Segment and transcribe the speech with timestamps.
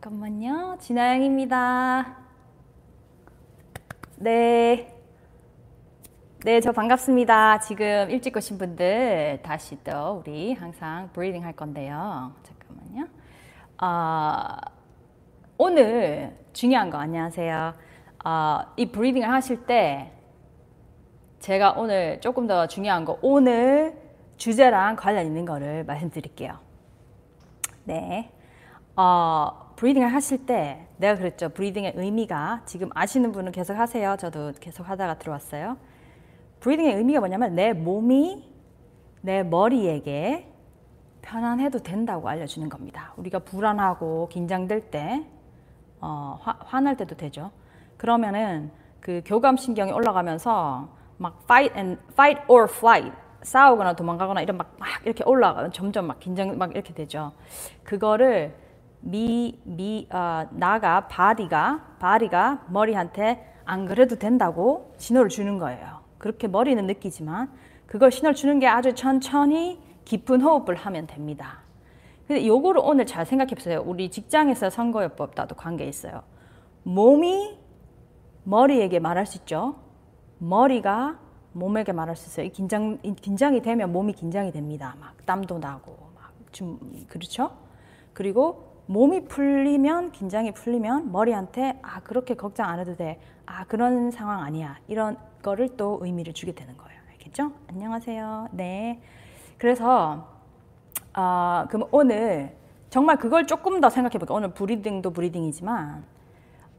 [0.00, 0.78] 잠깐만요.
[0.80, 2.16] 진아영입니다.
[4.16, 4.96] 네.
[6.42, 7.58] 네, 저 반갑습니다.
[7.60, 12.32] 지금 일찍 오신 분들 다시 또 우리 항상 브리딩 할 건데요.
[12.42, 13.08] 잠깐만요.
[13.82, 14.56] 어,
[15.58, 17.74] 오늘 중요한 거 안녕하세요.
[18.24, 20.12] 어, 이 브리딩을 하실 때
[21.40, 24.00] 제가 오늘 조금 더 중요한 거 오늘
[24.38, 26.58] 주제랑 관련 있는 거를 말씀드릴게요.
[27.84, 28.30] 네.
[29.00, 31.48] 어, 브리딩을 하실 때 내가 그랬죠.
[31.48, 34.14] 브리딩의 의미가 지금 아시는 분은 계속 하세요.
[34.18, 35.78] 저도 계속 하다가 들어왔어요.
[36.60, 38.46] 브리딩의 의미가 뭐냐면 내 몸이
[39.22, 40.52] 내 머리에게
[41.22, 43.14] 편안해도 된다고 알려주는 겁니다.
[43.16, 45.26] 우리가 불안하고 긴장될 때,
[46.02, 47.50] 어, 화, 화날 때도 되죠.
[47.96, 48.70] 그러면은
[49.00, 55.24] 그 교감신경이 올라가면서 막 fight and fight or flight 싸우거나 도망가거나 이런 막, 막 이렇게
[55.24, 57.32] 올라가면 점점 막 긴장 막 이렇게 되죠.
[57.82, 58.54] 그거를
[59.00, 66.00] 미, 미, 어, 나가, body가, body가 머리한테 안 그래도 된다고 신호를 주는 거예요.
[66.18, 67.50] 그렇게 머리는 느끼지만
[67.86, 71.60] 그걸 신호를 주는 게 아주 천천히 깊은 호흡을 하면 됩니다.
[72.26, 73.82] 근데 요거를 오늘 잘 생각해 보세요.
[73.84, 76.22] 우리 직장에서 선거요법과도 관계 있어요.
[76.82, 77.58] 몸이
[78.44, 79.76] 머리에게 말할 수 있죠.
[80.38, 81.18] 머리가
[81.52, 82.50] 몸에게 말할 수 있어요.
[82.52, 84.94] 긴장, 긴장이 되면 몸이 긴장이 됩니다.
[85.00, 87.50] 막 땀도 나고, 막 좀, 그렇죠?
[88.12, 93.20] 그리고 몸이 풀리면 긴장이 풀리면 머리한테 아 그렇게 걱정 안 해도 돼.
[93.46, 94.78] 아 그런 상황 아니야.
[94.88, 97.00] 이런 거를 또 의미를 주게 되는 거예요.
[97.12, 97.52] 알겠죠?
[97.68, 98.48] 안녕하세요.
[98.50, 99.00] 네.
[99.58, 100.26] 그래서
[101.12, 102.56] 아 그럼 오늘
[102.88, 104.36] 정말 그걸 조금 더 생각해 볼게요.
[104.36, 106.02] 오늘 브리딩도 브리딩이지만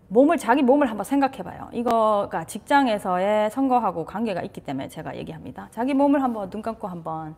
[0.09, 1.69] 몸을 자기 몸을 한번 생각해 봐요.
[1.71, 5.69] 이거가 직장에서의 선거하고 관계가 있기 때문에 제가 얘기합니다.
[5.71, 7.35] 자기 몸을 한번 눈 감고 한번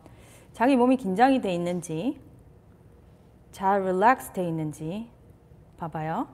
[0.52, 2.18] 자기 몸이 긴장이 돼 있는지
[3.54, 5.08] 잘 릴렉스 돼 있는지
[5.78, 6.26] 봐봐요.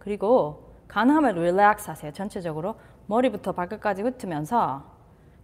[0.00, 2.10] 그리고 가능하면 릴렉스 하세요.
[2.10, 2.74] 전체적으로
[3.06, 4.82] 머리부터 발끝까지 훑으면서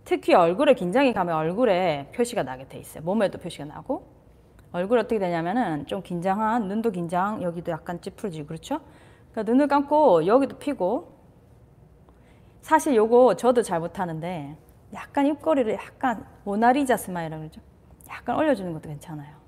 [0.04, 3.04] 특히 얼굴에 긴장이 가면 얼굴에 표시가 나게 돼 있어요.
[3.04, 4.08] 몸에도 표시가 나고
[4.72, 8.80] 얼굴 어떻게 되냐면은 좀 긴장한 눈도 긴장 여기도 약간 찌푸러지고 그렇죠?
[9.30, 11.12] 그러니까 눈을 감고 여기도 피고
[12.60, 14.56] 사실 요거 저도 잘 못하는데
[14.94, 17.60] 약간 입꼬리를 약간 모나리자 smile이라고 그러죠.
[18.08, 19.45] 약간 올려주는 것도 괜찮아요.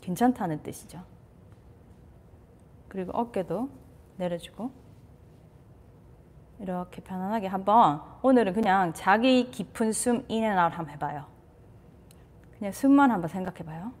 [0.00, 1.02] 괜찮다는 뜻이죠.
[2.88, 3.68] 그리고 어깨도
[4.16, 4.70] 내려주고
[6.58, 11.26] 이렇게 편안하게 한번 오늘은 그냥 자기 깊은 숨 in and out 한번 해봐요.
[12.58, 13.92] 그냥 숨만 한번 생각해봐요.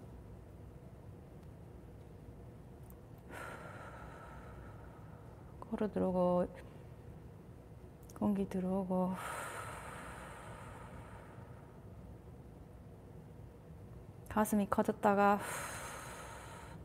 [5.60, 6.46] 코로 들어오고
[8.18, 9.14] 공기 들어오고
[14.28, 15.38] 가슴이 커졌다가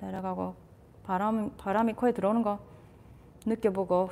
[0.05, 0.55] 내려가고
[1.03, 2.59] 바람, 바람이 코에 들어오는 거
[3.45, 4.09] 느껴보고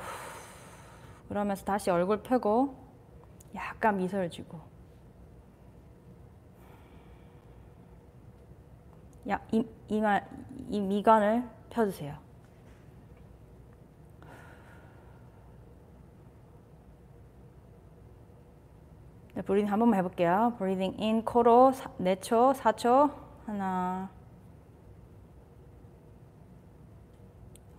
[1.28, 2.76] 그러면서 다시 얼굴 펴고
[3.54, 4.60] 약간 미소를 주고
[9.28, 10.20] 야, 이, 이마,
[10.68, 12.14] 이 미간을 펴주세요.
[19.32, 20.54] 네, 브리딩 한 번만 해볼게요.
[20.58, 23.10] 브리딩 인 코로 4초, 4초.
[23.46, 24.10] 하나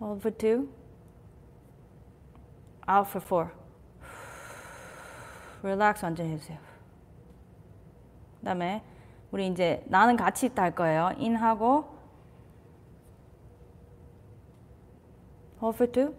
[0.06, 0.70] For two.
[2.88, 3.52] Out for four.
[5.64, 6.60] Relax 완전히 해주세요.
[8.40, 8.84] 그 다음에
[9.32, 11.10] 우리 이제 나는 같이 있다 할 거예요.
[11.18, 11.96] 인하고
[15.60, 16.14] Hold for two.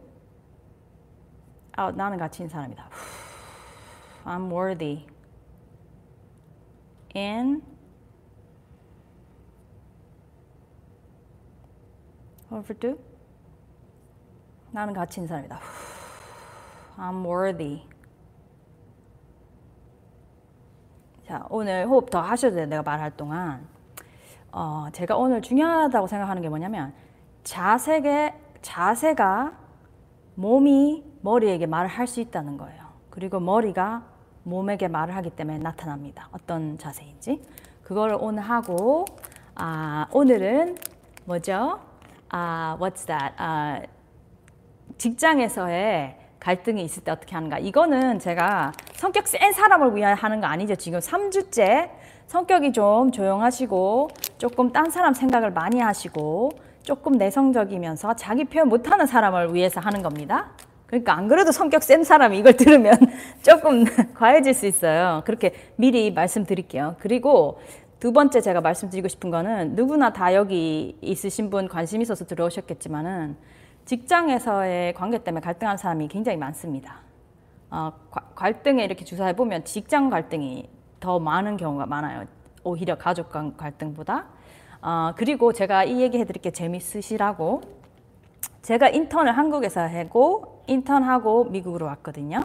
[1.79, 1.97] Out.
[1.97, 2.91] 나는 같이 있는 사람이다.
[4.25, 5.07] I'm worthy.
[7.15, 7.63] In.
[12.51, 13.16] Hold for two.
[14.77, 15.59] 나는 가치 있는 사람이다.
[16.99, 17.83] I'm worthy.
[21.27, 22.67] 자, 오늘 호흡 더 하셔도 돼요.
[22.67, 23.67] 내가 말할 동안.
[24.53, 26.93] 어, 제가 오늘 중요하다고 생각하는 게 뭐냐면
[27.43, 29.55] 자세게, 자세가
[30.35, 32.85] 몸이 머리에게 말을 할 수 있다는 거예요.
[33.09, 34.05] 그리고 머리가
[34.43, 36.29] 몸에게 말을 하기 때문에 나타납니다.
[36.33, 37.43] 어떤 자세인지.
[37.83, 39.07] 그걸 오늘 하고,
[39.55, 40.77] 아, 오늘은
[41.25, 41.81] 뭐죠?
[42.29, 43.35] 아, what's that?
[43.39, 43.81] 아,
[44.99, 47.59] 직장에서의 갈등이 있을 때 어떻게 하는가.
[47.59, 50.77] 이거는 제가 성격 센 사람을 위해 하는 거 아니죠.
[50.77, 51.91] 지금 3주째
[52.27, 54.09] 성격이 좀 조용하시고
[54.39, 56.51] 조금 딴 사람 생각을 많이 하시고
[56.83, 60.53] 조금 내성적이면서 자기 표현 못하는 사람을 위해서 하는 겁니다.
[60.87, 62.95] 그러니까 안 그래도 성격 센 사람이 이걸 들으면
[63.43, 63.85] 조금
[64.15, 65.23] 과해질 수 있어요.
[65.25, 66.95] 그렇게 미리 말씀드릴게요.
[67.01, 67.59] 그리고
[67.99, 73.37] 두 번째 제가 말씀드리고 싶은 거는 누구나 다 여기 있으신 분 관심 있어서 들어오셨겠지만은
[73.87, 77.01] 직장에서의 관계 때문에 갈등하는 사람이 굉장히 많습니다.
[77.71, 77.93] 어,
[78.35, 80.69] 갈등에 이렇게 주사해 보면 직장 갈등이
[80.99, 82.25] 더 많은 경우가 많아요.
[82.65, 84.27] 오히려 가족 간 갈등보다.
[84.83, 87.63] 어, 그리고 제가 이 얘기 해드릴 게 재밌으시라고.
[88.63, 92.41] 제가 인턴을 한국에서 하고 인턴하고 미국으로 왔거든요.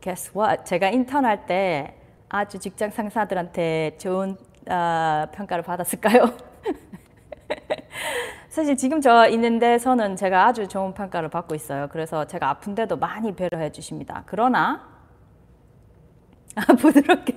[0.00, 0.64] Guess what?
[0.64, 1.94] 제가 인턴할 때
[2.30, 4.36] 아주 직장 상사들한테 좋은
[4.70, 6.32] 어, 평가를 받았을까요?
[8.56, 11.88] 사실 지금 저 있는 데서는 제가 아주 좋은 평가를 받고 있어요.
[11.92, 14.22] 그래서 제가 아픈데도 많이 배려해 주십니다.
[14.24, 14.80] 그러나
[16.80, 17.36] 부드럽게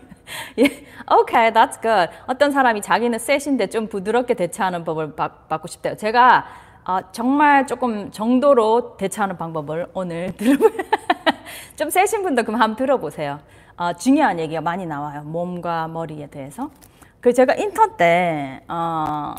[0.59, 0.63] 예,
[1.11, 2.09] okay, that's good.
[2.25, 5.97] 어떤 사람이 자기는 셋인데 좀 부드럽게 대처하는 법을 바, 받고 싶대요.
[5.97, 6.45] 제가
[6.87, 10.71] 어, 정말 조금 정도로 대처하는 방법을 오늘 들어볼
[11.75, 13.41] 좀 세신 분도 그럼 한번 들어보세요.
[13.75, 15.23] 어, 중요한 얘기가 많이 나와요.
[15.23, 16.71] 몸과 머리에 대해서.
[17.19, 19.35] 그 제가 인턴 때 어,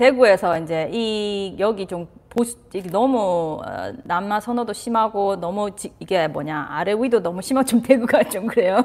[0.00, 2.56] 대구에서 이제 이 여기 좀 보수
[2.90, 8.24] 너무 어, 남마 선호도 심하고 너무 지, 이게 뭐냐 아래 위도 너무 심하고 좀 대구가
[8.30, 8.82] 좀 그래요.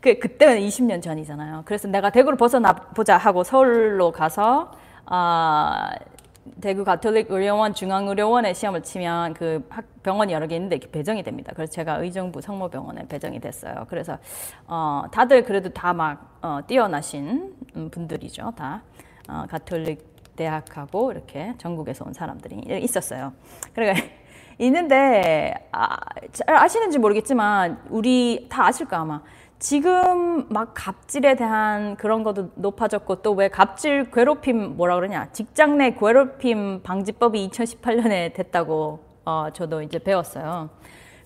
[0.00, 1.64] 그 그때는 20년 전이잖아요.
[1.66, 4.70] 그래서 내가 대구를 벗어나 보자 하고 서울로 가서
[5.04, 5.90] 아
[6.62, 11.52] 대구 가톨릭 의료원 중앙의료원에 시험을 치면 그 학, 병원이 여러 개 있는데 배정이 됩니다.
[11.54, 13.84] 그래서 제가 의정부 성모병원에 배정이 됐어요.
[13.90, 14.16] 그래서
[14.66, 17.54] 어, 다들 그래도 다 막 어, 뛰어나신
[17.90, 18.54] 분들이죠.
[18.56, 18.82] 다
[19.28, 23.32] 어, 가톨릭 대학하고 이렇게 전국에서 온 사람들이 있었어요.
[23.74, 24.06] 그러니까
[24.58, 25.96] 있는데 아,
[26.32, 29.20] 잘 아시는지 모르겠지만 우리 다 아실까 아마
[29.58, 35.90] 지금 막 갑질에 대한 그런 것도 높아졌고 또 왜 갑질 괴롭힘 뭐라 그러냐 직장 내
[35.90, 40.70] 괴롭힘 방지법이 2018년에 됐다고 어, 저도 이제 배웠어요.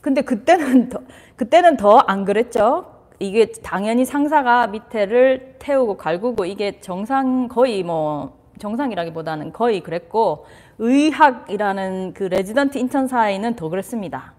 [0.00, 1.00] 근데 그때는 더
[1.36, 2.86] 그때는 더 안 그랬죠.
[3.18, 10.46] 이게 당연히 상사가 밑에를 태우고 갈구고 이게 정상 거의 뭐 정상이라기보다는 거의 그랬고
[10.78, 14.34] 의학이라는 그 레지던트 인턴 사이는 더 그랬습니다.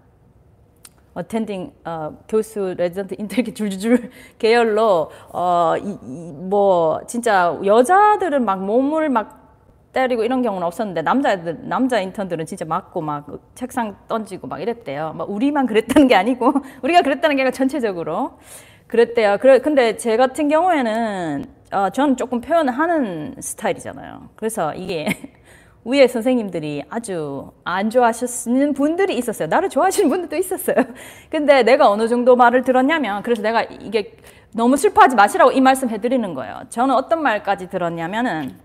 [1.12, 9.10] attending 어, 교수 레지던트 이렇게 줄줄 계열로 어, 이, 이, 뭐 진짜 여자들은 막 몸을
[9.10, 9.42] 막
[9.92, 15.12] 때리고 이런 경우는 없었는데 남자들 남자 인턴들은 진짜 맞고 막 책상 던지고 막 이랬대요.
[15.12, 18.38] 막 우리만 그랬다는 게 아니고 우리가 그랬다는 게 아니라 전체적으로
[18.88, 19.36] 그랬대요.
[19.40, 21.44] 그래 근데 제 같은 경우에는
[21.74, 24.28] 어, 저는 조금 표현을 하는 스타일이잖아요.
[24.36, 25.08] 그래서 이게
[25.84, 29.48] 위에 선생님들이 아주 안 좋아하시는 분들이 있었어요.
[29.48, 30.76] 나를 좋아하시는 분들도 있었어요.
[31.28, 34.16] 근데 내가 어느 정도 말을 들었냐면, 그래서 내가 이게
[34.54, 36.62] 너무 슬퍼하지 마시라고 이 말씀 해드리는 거예요.
[36.70, 38.56] 저는 어떤 말까지 들었냐면은,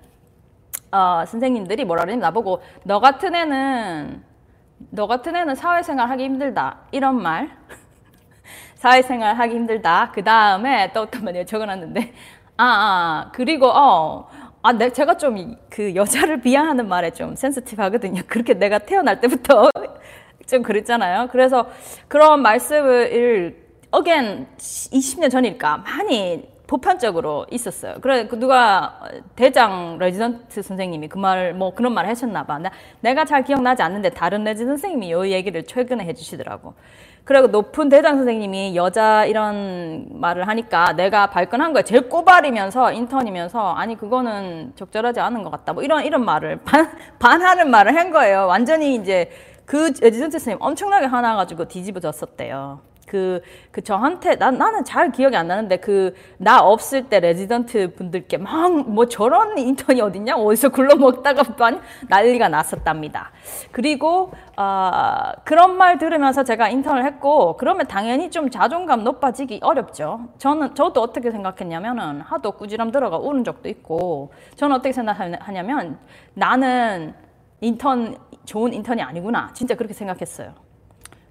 [0.91, 4.23] 어, 선생님들이 뭐라 그러냐면 나보고, 너 같은 애는,
[4.91, 6.77] 너 같은 애는 사회생활 하기 힘들다.
[6.91, 7.49] 이런 말.
[8.75, 10.11] 사회생활 하기 힘들다.
[10.13, 11.45] 그 다음에 또 어떤 말이에요.
[11.45, 12.13] 적어놨는데,
[12.61, 14.29] 아, 아 그리고 어,
[14.61, 18.21] 아, 내, 제가 좀 그 여자를 비하하는 말에 좀 sensitive 하거든요.
[18.27, 19.69] 그렇게 내가 태어날 때부터
[20.47, 21.29] 좀 그랬잖아요.
[21.31, 21.67] 그래서
[22.07, 23.55] 그런 말씀을
[23.91, 27.95] 어언 20년 전일까 많이 보편적으로 있었어요.
[28.01, 28.99] 그래 그 누가
[29.35, 32.59] 대장 레지던트 선생님이 그 말 뭐 그런 말 하셨나 봐.
[33.01, 36.73] 내가 잘 기억나지 않는데 다른 레지던트 선생님이 이 얘기를 최근에 해주시더라고.
[37.23, 41.83] 그리고 높은 대장 선생님이 여자 이런 말을 하니까 내가 발끈한 거야.
[41.83, 45.73] 제일 꼬발이면서 인턴이면서 아니 그거는 적절하지 않은 것 같다.
[45.73, 46.89] 뭐 이런 이런 말을 반
[47.19, 48.47] 반하는 말을 한 거예요.
[48.47, 49.29] 완전히 이제
[49.65, 52.88] 그 레지던트 선생님 엄청나게 화나가지고 뒤집어졌었대요.
[53.09, 58.37] 그, 그 저한테, 나, 나는 잘 기억이 안 나는데 그, 나 없을 때 레지던트 분들께
[58.37, 60.35] 막 뭐 저런 인턴이 어딨냐?
[60.35, 61.43] 어디서 굴러먹다가
[62.07, 63.31] 난리가 났었답니다.
[63.71, 70.29] 그리고, 어, 그런 말 들으면서 제가 인턴을 했고, 그러면 당연히 좀 자존감 높아지기 어렵죠.
[70.37, 75.97] 저는, 저도 어떻게 생각했냐면은 하도 꾸지람 들어가 우는 적도 있고, 저는 어떻게 생각하냐면
[76.33, 77.13] 나는
[77.61, 79.51] 인턴, 좋은 인턴이 아니구나.
[79.53, 80.68] 진짜 그렇게 생각했어요.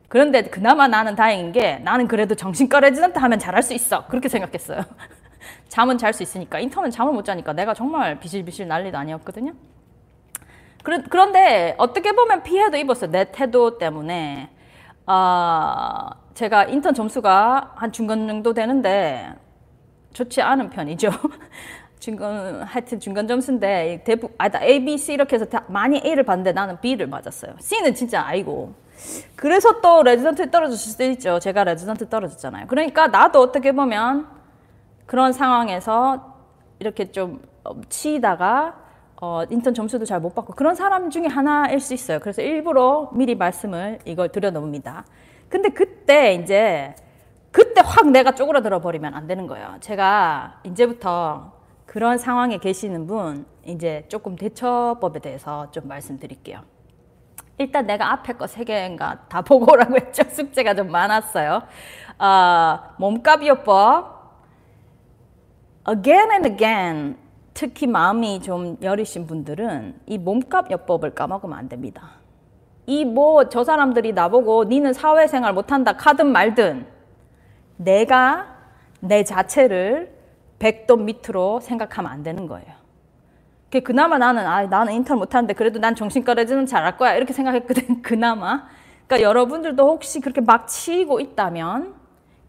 [0.09, 4.07] 그런데 그나마 나는 다행인 게 나는 그래도 정신과 레지던트 하면 잘할 수 있어.
[4.07, 4.81] 그렇게 생각했어요.
[5.69, 6.59] 잠은 잘 수 있으니까.
[6.61, 9.53] 인턴은 잠을 못 자니까 내가 정말 비실비실 난리도 아니었거든요.
[10.83, 13.11] 그런데 어떻게 보면 피해도 입었어요.
[13.11, 14.49] 내 태도 때문에.
[15.07, 19.35] 어, 제가 인턴 점수가 한 중간 정도 되는데
[20.15, 21.11] 좋지 않은 편이죠.
[22.00, 26.81] 중간 하여튼 중간 점수인데 대부 아 A, B, C 이렇게 해서 많이 A를 봤는데 나는
[26.81, 27.57] B를 맞았어요.
[27.59, 28.73] C는 진짜 아이고
[29.37, 31.38] 그래서 또 레지던트 떨어졌을 수도 있죠.
[31.38, 32.67] 제가 레지던트 떨어졌잖아요.
[32.67, 34.26] 그러니까 나도 어떻게 보면
[35.07, 36.37] 그런 상황에서
[36.78, 37.40] 이렇게 좀
[37.88, 38.75] 치다가
[39.21, 42.21] 어, 인턴 점수도 잘 못 받고 그런 사람 중에 하나일 수 있어요.
[42.21, 45.05] 그래서 일부러 미리 말씀을 이걸 드려놓습니다.
[45.49, 46.95] 근데 그때 이제
[47.50, 49.76] 그때 확 내가 쪼그라들어 버리면 안 되는 거예요.
[49.81, 51.52] 제가 이제부터
[51.87, 56.61] 그런 상황에 계시는 분 이제 조금 대처법에 대해서 좀 말씀드릴게요.
[57.59, 60.23] 일단 내가 앞에 거 세 개인가 다 보고 오라고 했죠.
[60.31, 61.62] 숙제가 좀 많았어요.
[62.19, 64.19] 어, 몸값 요법.
[65.88, 67.17] Again and again.
[67.55, 72.11] 특히 마음이 좀 여리신 분들은 이 몸값 요법을 까먹으면 안 됩니다.
[72.87, 76.87] 이 뭐 저 사람들이 나보고 니는 사회생활 못한다 카든 말든
[77.77, 78.57] 내가
[79.00, 80.17] 내 자체를
[80.59, 82.77] 백돈 밑으로 생각하면 안 되는 거예요.
[83.70, 88.66] 그나마 나는 아 나는 인턴 못하는데 그래도 난 정신과라지는 잘할 거야 이렇게 생각했거든 그나마.
[89.06, 91.94] 그러니까 여러분들도 혹시 그렇게 막 치이고 있다면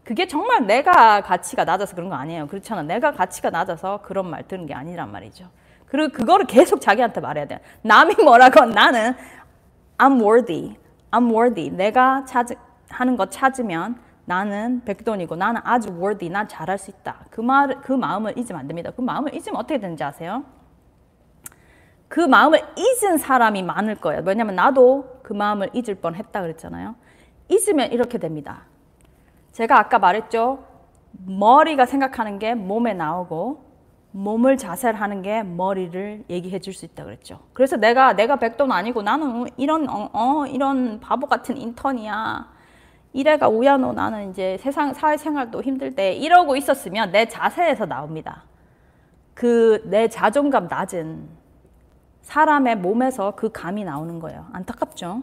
[0.02, 2.46] 그게 정말 내가 가치가 낮아서 그런 거 아니에요.
[2.46, 2.82] 그렇잖아.
[2.82, 5.48] 내가 가치가 낮아서 그런 말 듣는 게 아니란 말이죠.
[5.86, 7.60] 그리고 그거를 계속 자기한테 말해야 돼.
[7.82, 9.14] 남이 뭐라고 나는
[9.98, 10.76] I'm worthy.
[11.10, 11.70] I'm worthy.
[11.70, 12.46] 내가 찾
[12.88, 16.30] 하는 거 찾으면 나는 백돈이고 나는 아주 worthy.
[16.30, 17.16] 난 잘할 수 있다.
[17.30, 18.90] 그 말, 그 마음을 잊으면 안 됩니다.
[18.94, 20.44] 그 마음을 잊으면 어떻게 되는지 아세요?
[22.10, 24.22] 그 마음을 잊은 사람이 많을 거예요.
[24.26, 26.96] 왜냐면 나도 그 마음을 잊을 뻔 했다 그랬잖아요.
[27.48, 28.62] 잊으면 이렇게 됩니다.
[29.52, 30.64] 제가 아까 말했죠.
[31.24, 33.64] 머리가 생각하는 게 몸에 나오고
[34.10, 37.38] 몸을 자세를 하는 게 머리를 얘기해 줄 수 있다 그랬죠.
[37.52, 42.48] 그래서 내가 내가 백돈 아니고 나는 이런 어, 어 이런 바보 같은 인턴이야.
[43.12, 48.42] 이래가 우야노 나는 이제 세상 사회생활도 힘들 때 이러고 있었으면 내 자세에서 나옵니다.
[49.34, 51.39] 그 내 자존감 낮은
[52.22, 54.46] 사람의 몸에서 그 감이 나오는 거예요.
[54.52, 55.22] 안타깝죠?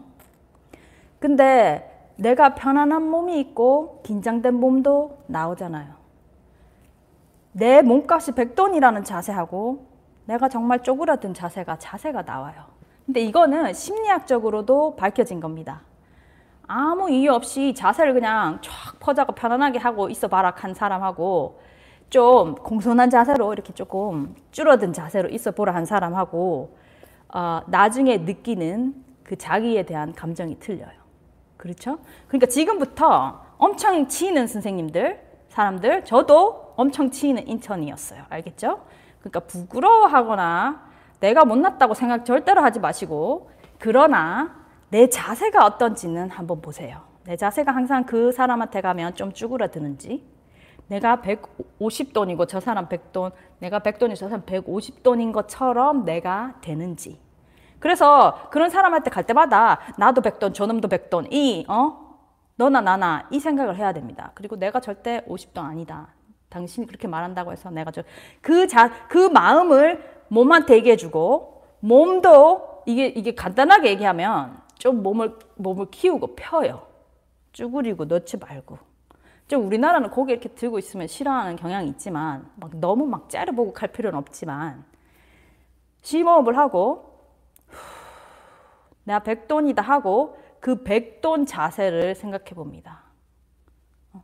[1.18, 5.94] 근데 내가 편안한 몸이 있고 긴장된 몸도 나오잖아요.
[7.52, 9.86] 내 몸값이 100돈이라는 자세하고
[10.26, 12.64] 내가 정말 쪼그라든 자세가 자세가 나와요.
[13.06, 15.82] 근데 이거는 심리학적으로도 밝혀진 겁니다.
[16.66, 21.58] 아무 이유 없이 자세를 그냥 쫙 퍼자고 편안하게 하고 있어 봐라 한 사람하고
[22.10, 26.76] 좀 공손한 자세로 이렇게 조금 줄어든 자세로 있어 보라 한 사람하고
[27.34, 30.98] 어, 나중에 느끼는 그 자기에 대한 감정이 틀려요.
[31.56, 31.98] 그렇죠?
[32.28, 38.22] 그러니까 지금부터 엄청 치이는 선생님들, 사람들, 저도 엄청 치이는 인턴이었어요.
[38.28, 38.82] 알겠죠?
[39.20, 40.88] 그러니까 부끄러워하거나
[41.20, 44.56] 내가 못났다고 생각 절대로 하지 마시고, 그러나
[44.90, 47.02] 내 자세가 어떤지는 한번 보세요.
[47.24, 50.24] 내 자세가 항상 그 사람한테 가면 좀 쭈그라드는지,
[50.88, 57.20] 내가 150돈이고 저 사람 100돈, 내가 100돈이 저 사람 150돈인 것처럼 내가 되는지.
[57.78, 62.08] 그래서 그런 사람한테 갈 때마다 나도 100돈, 저놈도 100돈, 이, 어?
[62.56, 64.32] 너나 나나 이 생각을 해야 됩니다.
[64.34, 66.08] 그리고 내가 절대 50돈 아니다.
[66.48, 68.02] 당신이 그렇게 말한다고 해서 내가 저,
[68.40, 76.34] 그 자, 그 마음을 몸한테 얘기해주고, 몸도 이게, 이게 간단하게 얘기하면 좀 몸을, 몸을 키우고
[76.34, 76.82] 펴요.
[77.52, 78.87] 쭈그리고 넣지 말고.
[79.48, 84.18] 좀 우리나라는 고개 이렇게 들고 있으면 싫어하는 경향이 있지만 막 너무 막 째려보고 갈 필요는
[84.18, 84.84] 없지만
[86.02, 87.08] 심호흡을 하고
[89.04, 93.04] 내가 백돈이다 하고 그 백돈 자세를 생각해 봅니다.
[94.12, 94.22] 어,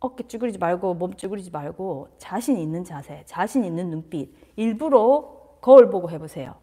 [0.00, 6.10] 어깨 쭈그리지 말고 몸 쭈그리지 말고 자신 있는 자세, 자신 있는 눈빛 일부러 거울 보고
[6.10, 6.56] 해보세요.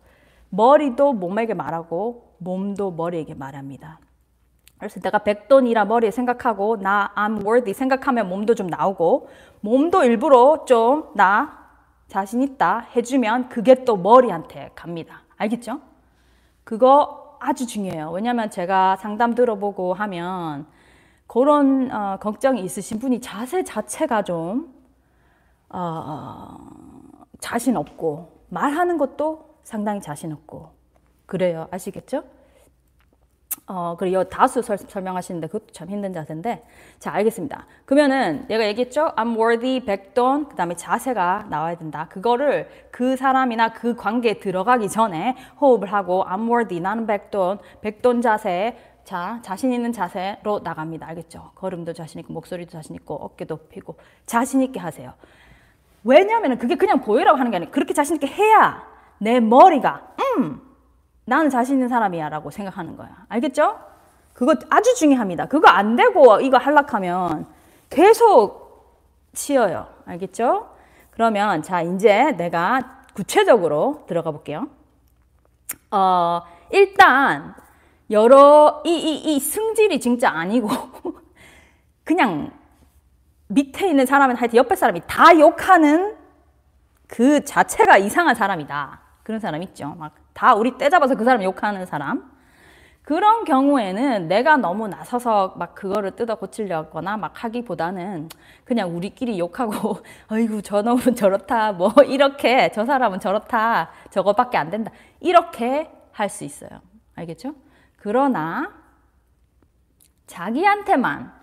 [0.50, 4.00] 머리도 몸에게 말하고 몸도 머리에게 말합니다.
[4.80, 9.30] 그래서 내가 백돈이라 머리에 생각하고 나 I'm worthy 생각하면 몸도 좀 나오고
[9.62, 11.60] 몸도 일부러 좀 나
[12.10, 15.22] 자신 있다 해주면 그게 또 머리한테 갑니다.
[15.38, 15.80] 알겠죠?
[16.64, 18.12] 그거 아주 중요해요.
[18.12, 20.66] 왜냐하면 제가 상담 들어보고 하면
[21.28, 24.74] 그런 어, 걱정이 있으신 분이 자세 자체가 좀
[25.70, 26.58] 어,
[27.40, 30.72] 자신 없고 말하는 것도 상당히 자신 없고
[31.28, 31.68] 그래요.
[31.70, 32.24] 아시겠죠?
[33.72, 36.66] 어, 그리고 다수 설, 명하시는데 그것도 참 힘든 자세인데.
[36.98, 37.68] 자, 알겠습니다.
[37.86, 39.14] 그러면은 내가 얘기했죠?
[39.16, 42.08] I'm worthy, 백돈, 그 다음에 자세가 나와야 된다.
[42.10, 48.76] 그거를 그 사람이나 그 관계에 들어가기 전에 호흡을 하고 I'm worthy, 나는 백돈, 백돈 자세,
[49.04, 51.06] 자, 자신 있는 자세로 나갑니다.
[51.08, 51.52] 알겠죠?
[51.54, 55.14] 걸음도 자신 있고, 목소리도 자신 있고, 어깨도 펴고, 자신 있게 하세요.
[56.04, 58.84] 왜냐하면 그게 그냥 보이라고 하는 게 아니라 그렇게 자신 있게 해야
[59.20, 60.69] 내 머리가, 음,
[61.30, 63.10] 나는 자신 있는 사람이야 라고 생각하는 거야.
[63.30, 63.80] 알겠죠?
[64.34, 65.46] 그거 아주 중요합니다.
[65.46, 67.46] 그거 안 되고 이거 할락하면
[67.90, 68.98] 계속
[69.34, 69.88] 치여요.
[70.06, 70.76] 알겠죠?
[71.12, 74.68] 그러면 자, 이제 내가 구체적으로 들어가 볼게요.
[75.92, 77.54] 어, 일단
[78.10, 80.68] 여러 이, 이, 이 승질이 진짜 아니고
[82.04, 82.52] 그냥
[83.48, 86.16] 밑에 있는 사람은 하여튼 옆에 사람이 다 욕하는
[87.08, 89.00] 그 자체가 이상한 사람이다.
[89.24, 89.96] 그런 사람 있죠.
[90.00, 92.31] 막 다 우리 떼 잡아서 그 사람 욕하는 사람.
[93.01, 98.29] 그런 경우에는 내가 너무 나서서 막 그거를 뜯어 고치려거나 막 하기보다는
[98.63, 99.98] 그냥 우리끼리 욕하고
[100.31, 106.69] 어이구 저놈은 저렇다 뭐 이렇게 저 사람은 저렇다 저거밖에 안 된다 이렇게 할 수 있어요.
[107.15, 107.53] 알겠죠?
[107.98, 108.72] 그러나
[110.25, 111.34] 자기한테만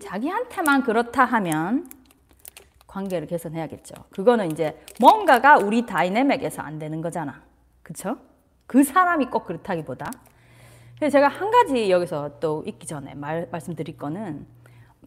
[0.00, 1.88] 자기한테만 그렇다 하면
[2.86, 3.94] 관계를 개선해야겠죠.
[4.10, 7.40] 그거는 이제 뭔가가 우리 다이내믹에서 안 되는 거잖아.
[7.82, 8.18] 그쵸?
[8.66, 10.10] 그 사람이 꼭 그렇다기보다.
[10.98, 14.46] 그래서 제가 한 가지 여기서 또 있기 전에 말, 말씀드릴 거는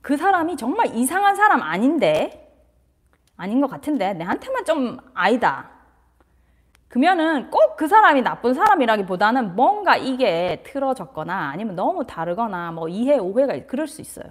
[0.01, 2.43] 그 사람이 정말 이상한 사람 아닌데,
[3.35, 5.69] 아닌 것 같은데, 내한테만 좀 아니다.
[6.89, 13.55] 그러면은 꼭 그 사람이 나쁜 사람이라기보다는 뭔가 이게 틀어졌거나 아니면 너무 다르거나 뭐 이해, 오해가
[13.67, 14.25] 그럴 수 있어요.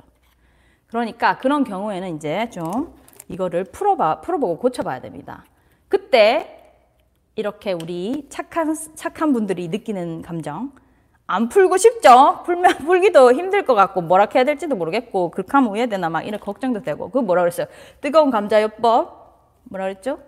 [0.89, 2.93] 그러니까 그런 경우에는 이제 좀
[3.29, 5.45] 이거를 풀어봐, 풀어보고 고쳐봐야 됩니다.
[5.89, 6.56] 그때
[7.37, 10.73] 이렇게 우리 착한, 착한 분들이 느끼는 감정,
[11.27, 12.43] 안 풀고 싶죠?
[12.45, 16.83] 풀면, 풀기도 힘들 것 같고, 뭐라 해야 될지도 모르겠고, 그렇게 하면 오해되나 막 이런 걱정도
[16.83, 17.67] 되고, 그 뭐라 그랬어요?
[18.01, 19.65] 뜨거운 감자요법?
[19.65, 20.19] 뭐라 그랬죠?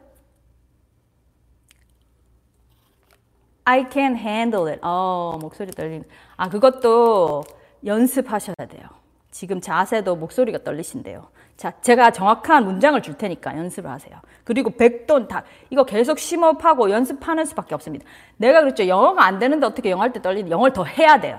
[3.64, 4.80] I can handle it.
[4.82, 6.04] 어, 목소리 떨리는.
[6.36, 7.44] 아, 그것도
[7.84, 8.88] 연습하셔야 돼요.
[9.30, 11.28] 지금 자세도 목소리가 떨리신데요.
[11.56, 14.20] 자, 제가 정확한 문장을 줄 테니까 연습을 하세요.
[14.48, 18.06] 그리고 백돈 다, 이거 계속 심호흡하고 연습하는 수밖에 없습니다.
[18.38, 18.88] 내가 그랬죠.
[18.88, 21.38] 영어가 안 되는데 어떻게 영어 할 때 떨리는, 영어를 더 해야 돼요.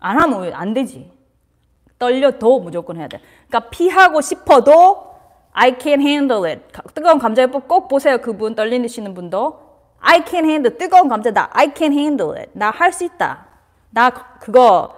[0.00, 1.10] 안 하면 안 되지.
[1.98, 3.20] 떨려도 무조건 해야 돼.
[3.48, 5.14] 그러니까 피하고 싶어도
[5.52, 6.62] I can handle it.
[6.92, 8.18] 뜨거운 감자요법 꼭 보세요.
[8.18, 9.60] 그분 떨리시는 분도.
[10.00, 11.48] I can handle 뜨거운 감자다.
[11.54, 12.50] I can handle it.
[12.52, 13.46] 나 할 수 있다.
[13.88, 14.94] 나 그거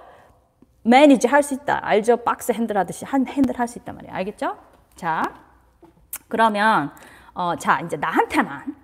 [0.83, 1.79] 매니지 할 수 있다.
[1.87, 2.17] 알죠?
[2.17, 4.13] 박스 핸들 하듯이 한 핸들 할 수 있단 말이에요.
[4.17, 4.57] 알겠죠?
[4.97, 5.23] 자,
[6.29, 6.93] 그러면
[7.35, 8.75] 어, 자 이제 나한테만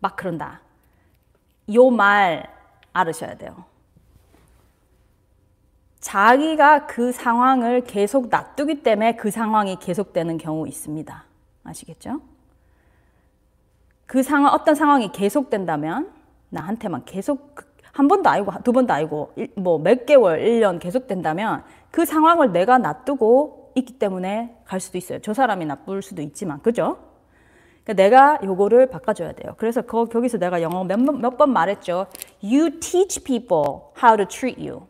[0.00, 0.60] 막 그런다.
[1.74, 2.48] 요 말
[2.92, 3.64] 알으셔야 돼요.
[6.00, 11.24] 자기가 그 상황을 계속 놔두기 때문에 그 상황이 계속되는 경우 있습니다.
[11.64, 12.20] 아시겠죠?
[14.06, 16.12] 그 상황, 어떤 상황이 계속된다면
[16.50, 22.52] 나한테만 계속 그한 번도 아니고 두 번도 아니고 뭐 몇 개월, 1년 계속된다면 그 상황을
[22.52, 25.20] 내가 놔두고 있기 때문에 갈 수도 있어요.
[25.20, 26.98] 저 사람이 나쁠 수도 있지만, 그죠?
[27.84, 29.54] 그러니까 내가 요거를 바꿔줘야 돼요.
[29.58, 32.06] 그래서 거, 거기서 내가 영어 몇번 말했죠.
[32.42, 33.64] You teach people
[34.02, 34.86] how to treat you.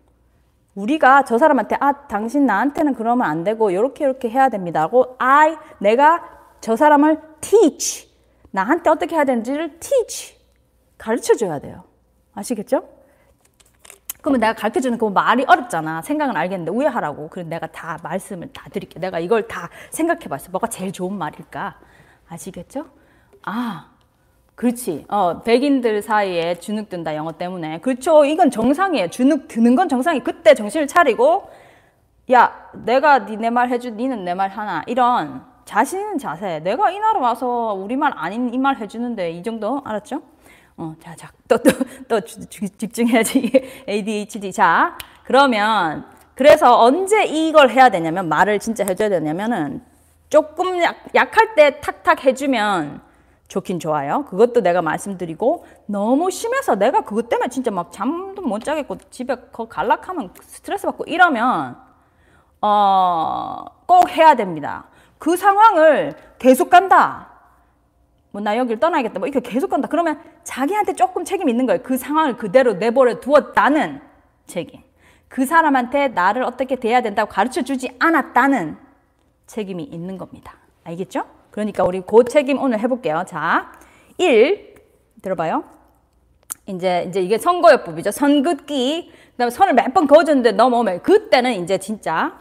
[0.74, 6.22] 우리가 저 사람한테 아 당신 나한테는 그러면 안 되고 이렇게 이렇게 해야 됩니다고 I 내가
[6.60, 8.10] 저 사람을 teach
[8.50, 10.36] 나한테 어떻게 해야 되는지를 teach
[10.98, 11.84] 가르쳐 줘야 돼요.
[12.34, 12.95] 아시겠죠?
[14.26, 16.02] 그러면 내가 가르쳐 주는 그 말이 어렵잖아.
[16.02, 17.28] 생각은 알겠는데 우회하라고.
[17.28, 18.98] 그럼 내가 다 말씀을 다 드릴게.
[18.98, 20.50] 내가 이걸 다 생각해 봤어.
[20.50, 21.76] 뭐가 제일 좋은 말일까?
[22.28, 22.86] 아시겠죠?
[23.44, 23.86] 아,
[24.56, 25.04] 그렇지.
[25.08, 27.78] 어, 백인들 사이에 주눅 든다 영어 때문에.
[27.78, 28.24] 그렇죠.
[28.24, 29.10] 이건 정상이에요.
[29.10, 30.18] 주눅 드는 건 정상이.
[30.24, 31.48] 그때 정신을 차리고
[32.32, 34.82] 야, 내가 니네 말 해주, 니는 내 말 하나.
[34.88, 36.58] 이런 자신 있는 자세.
[36.64, 40.20] 내가 이 나라 와서 우리말 아닌 이 말 해주는데 이 정도 알았죠?
[40.78, 41.70] 어, 자, 자, 또, 또,
[42.08, 43.50] 또 집중해야지.
[43.88, 44.52] ADHD.
[44.52, 49.82] 자, 그러면, 그래서 언제 이걸 해야 되냐면, 말을 진짜 해줘야 되냐면은,
[50.28, 53.00] 조금 약, 약할 때 탁탁 해주면
[53.48, 54.24] 좋긴 좋아요.
[54.26, 59.66] 그것도 내가 말씀드리고, 너무 심해서 내가 그것 때문에 진짜 막 잠도 못 자겠고, 집에 거
[59.68, 61.78] 갈락하면 스트레스 받고 이러면,
[62.60, 64.84] 어, 꼭 해야 됩니다.
[65.18, 67.35] 그 상황을 계속 간다.
[68.36, 69.18] 뭐 나 여기를 떠나야겠다.
[69.18, 69.88] 뭐 이렇게 계속 간다.
[69.90, 71.80] 그러면 자기한테 조금 책임 있는 거예요.
[71.82, 74.00] 그 상황을 그대로 내버려 두었다는
[74.46, 74.82] 책임.
[75.28, 78.76] 그 사람한테 나를 어떻게 대해야 된다고 가르쳐 주지 않았다는
[79.46, 80.54] 책임이 있는 겁니다.
[80.84, 81.24] 알겠죠?
[81.50, 83.24] 그러니까 우리 그 책임 오늘 해볼게요.
[83.26, 83.72] 자,
[84.18, 84.74] 1.
[85.22, 85.64] 들어봐요.
[86.66, 88.10] 이제, 이제 이게 선거요법이죠.
[88.10, 89.12] 선긋기.
[89.32, 92.38] 그 다음에 선을 몇 번 그어줬는데 넘어오면 그때는 이제 진짜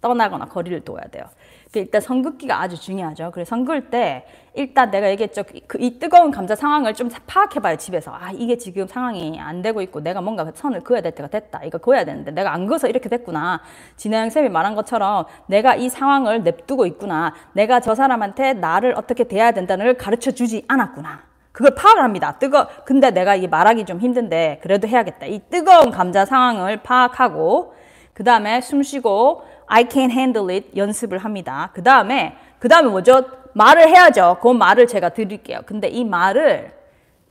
[0.00, 1.24] 떠나거나 거리를 둬야 돼요.
[1.72, 3.30] 그 일단 선긋기가 아주 중요하죠.
[3.32, 5.44] 그래서 선긋을 때 일단 내가 얘기했죠.
[5.66, 7.76] 그 이 뜨거운 감자 상황을 좀 파악해봐요.
[7.76, 8.12] 집에서.
[8.12, 11.60] 아 이게 지금 상황이 안 되고 있고 내가 뭔가 선을 그어야 될 때가 됐다.
[11.64, 13.60] 이거 그어야 되는데 내가 안 그어서 이렇게 됐구나.
[13.96, 17.34] 진혜영 쌤이 말한 것처럼 내가 이 상황을 냅두고 있구나.
[17.52, 21.28] 내가 저 사람한테 나를 어떻게 대해야 된다는 걸 가르쳐 주지 않았구나.
[21.52, 22.38] 그걸 파악을 합니다.
[22.38, 25.26] 뜨거, 근데 내가 이 말하기 좀 힘든데 그래도 해야겠다.
[25.26, 27.74] 이 뜨거운 감자 상황을 파악하고
[28.14, 31.70] 그 다음에 숨 쉬고 I can handle it 연습을 합니다.
[31.74, 33.22] 그 다음에 그 다음에 뭐죠?
[33.54, 34.38] 말을 해야죠.
[34.42, 35.60] 그 말을 제가 드릴게요.
[35.66, 36.72] 근데 이 말을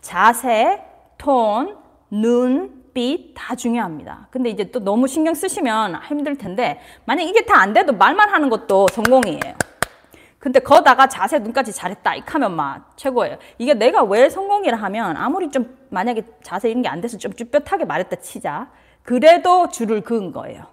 [0.02, 0.82] 자세,
[1.18, 1.78] 톤,
[2.10, 4.28] 눈, 빛 다 중요합니다.
[4.32, 8.50] 근데 이제 또 너무 신경 쓰시면 힘들 텐데 만약 이게 다 안 돼도 말만 하는
[8.50, 9.54] 것도 성공이에요.
[10.40, 13.38] 근데 거다가 자세 눈까지 잘했다 이렇게 하면 막 최고예요.
[13.58, 17.86] 이게 내가 왜 성공이라 하면 아무리 좀 만약에 자세 이런 게 안 돼서 좀 쭈뼛하게
[17.86, 18.70] 말했다 치자.
[19.04, 20.64] 그래도 줄을 그은 거예요.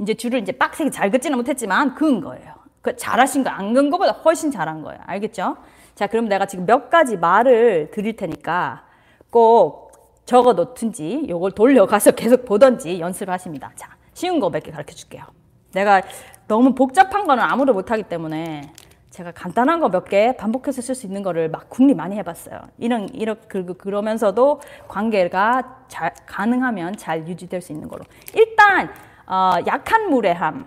[0.00, 2.54] 이제 줄을 이제 빡세게 잘 긋지는 못했지만 그은 거예요.
[2.82, 4.98] 그 잘하신 거 안 그은 거보다 훨씬 잘한 거예요.
[5.06, 5.56] 알겠죠?
[5.94, 8.84] 자, 그럼 내가 지금 몇 가지 말을 드릴 테니까
[9.30, 9.92] 꼭
[10.24, 13.72] 적어 놓든지 요걸 돌려가서 계속 보던지 연습하십니다.
[13.76, 15.24] 자, 쉬운 거 몇 개 가르쳐 줄게요.
[15.72, 16.02] 내가
[16.48, 18.72] 너무 복잡한 거는 아무도 못하기 때문에
[19.10, 22.60] 제가 간단한 거 몇 개 반복해서 쓸 수 있는 거를 막 궁리 많이 해봤어요.
[22.78, 28.04] 이런 이렇게 그, 그러면서도 관계가 잘 가능하면 잘 유지될 수 있는 거로.
[28.34, 28.90] 일단
[29.30, 30.66] 어, 약한 무례함,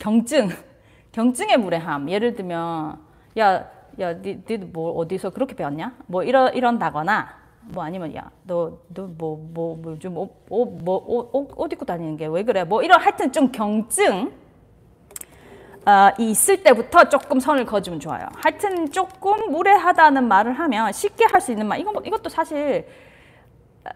[0.00, 0.48] 경증,
[1.12, 2.08] 경증의 무례함.
[2.08, 2.98] 예를 들면
[3.38, 3.64] 야,
[4.00, 5.92] 야, 니, 니뭐 어디서 그렇게 배웠냐?
[6.06, 7.28] 뭐 이러 이런다거나
[7.70, 12.64] 뭐 아니면 야, 너 너 뭐 뭐뭐좀옷뭐옷 입고 다니는 게 왜 그래?
[12.64, 14.32] 뭐 이런 하여튼 좀 경증
[15.86, 18.26] 어, 있을 때부터 조금 선을 그어주면 좋아요.
[18.42, 21.80] 하여튼 조금 무례하다는 말을 하면 쉽게 할 수 있는 말.
[21.80, 22.86] 이거 뭐, 이것도 사실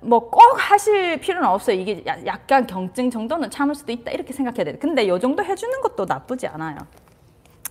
[0.01, 1.77] 뭐 꼭 하실 필요는 없어요.
[1.77, 4.77] 이게 약간 경증 정도는 참을 수도 있다 이렇게 생각해야 돼요.
[4.81, 6.79] 근데 이 정도 해주는 것도 나쁘지 않아요.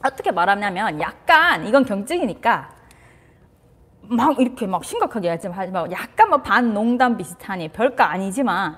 [0.05, 2.69] 어떻게 말하냐면 약간 이건 경증이니까
[4.03, 8.77] 막 이렇게 막 심각하게 하지 말고 약간 뭐 반 농담 비슷하니 별거 아니지만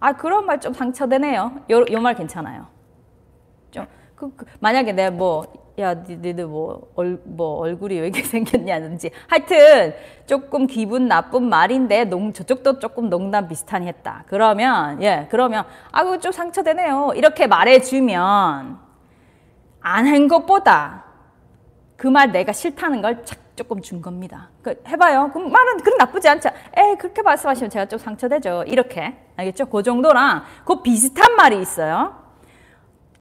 [0.00, 1.62] 아 그런 말 좀 상처되네요.
[1.70, 2.66] 요 말 괜찮아요.
[3.70, 5.44] 좀 그, 그, 만약에 내가 뭐,
[5.78, 9.10] 야, 니들 뭐, 얼, 뭐, 얼굴이 왜 이렇게 생겼냐든지.
[9.26, 9.94] 하여튼,
[10.26, 14.24] 조금 기분 나쁜 말인데, 농, 저쪽도 조금 농담 비슷하니 했다.
[14.26, 17.12] 그러면, 예, 그러면, 아, 그거 좀 상처되네요.
[17.16, 18.78] 이렇게 말해주면,
[19.80, 21.04] 안 한 것보다,
[21.96, 24.50] 그 말 내가 싫다는 걸 조금 준 겁니다.
[24.62, 25.30] 그 해봐요.
[25.32, 26.48] 그럼 말은 그럼 나쁘지 않죠.
[26.76, 28.64] 에 그렇게 말씀하시면 제가 좀 상처되죠.
[28.66, 29.66] 이렇게 알겠죠?
[29.66, 32.21] 그 정도랑 그 비슷한 말이 있어요.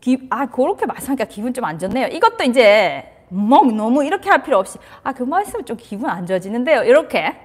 [0.01, 2.07] 기, 아 그렇게 말씀하니까 기분 좀 안 좋네요.
[2.07, 6.83] 이것도 이제 뭐 너무 이렇게 할 필요 없이 아 그 말씀은 좀 기분 안 좋아지는데요.
[6.83, 7.35] 이렇게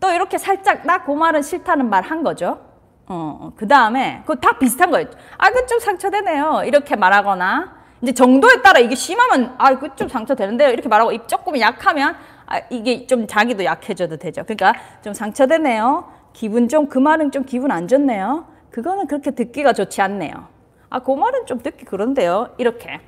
[0.00, 2.58] 또 이렇게 살짝 나 그 말은 싫다는 말 한 거죠.
[3.06, 5.08] 어, 어그 다음에 그거 다 비슷한 거예요.
[5.38, 6.62] 아, 그 좀 상처되네요.
[6.66, 10.70] 이렇게 말하거나 이제 정도에 따라 이게 심하면 아, 그 좀 상처되는데요.
[10.70, 14.42] 이렇게 말하고 입 조금 약하면 아, 이게 좀 자기도 약해져도 되죠.
[14.44, 16.04] 그러니까 좀 상처되네요.
[16.32, 18.46] 기분 좀 그 말은 좀 기분 안 좋네요.
[18.70, 20.48] 그거는 그렇게 듣기가 좋지 않네요.
[20.92, 22.54] 아, 그 말은 좀 듣기 그런데요.
[22.58, 23.00] 이렇게.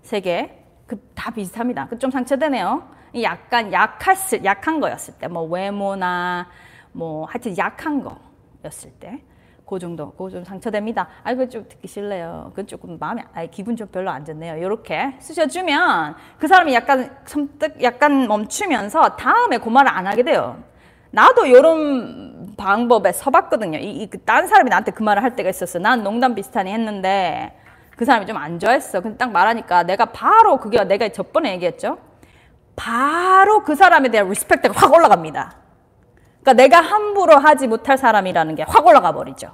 [0.00, 0.50] 세 개.
[0.86, 1.88] 그, 다 비슷합니다.
[1.88, 2.88] 그 좀 상처되네요.
[3.22, 5.28] 약간 약했을, 약한 거였을 때.
[5.28, 6.48] 뭐 외모나
[6.92, 9.22] 뭐 하여튼 약한 거였을 때.
[9.68, 11.06] 그 정도, 그거 좀 상처됩니다.
[11.22, 12.46] 아, 이거 좀 듣기 싫네요.
[12.50, 14.56] 그건 조금 마음이, 아, 기분 좀 별로 안 좋네요.
[14.56, 20.62] 이렇게 쓰셔주면 그 사람이 약간 섬뜩, 약간 멈추면서 다음에 그 말을 안 하게 돼요.
[21.10, 23.78] 나도 이런 방법에 서봤거든요.
[23.78, 25.78] 이, 이, 그딴 사람이 나한테 그 말을 할 때가 있었어.
[25.78, 27.56] 난 농담 비슷하니 했는데
[27.96, 29.00] 그 사람이 좀 안 좋아했어.
[29.00, 31.98] 근데 딱 말하니까 내가 바로 그게 내가 저번에 얘기했죠.
[32.76, 35.56] 바로 그 사람에 대한 respect가 확 올라갑니다.
[36.42, 39.50] 그러니까 내가 함부로 하지 못할 사람이라는 게 확 올라가 버리죠.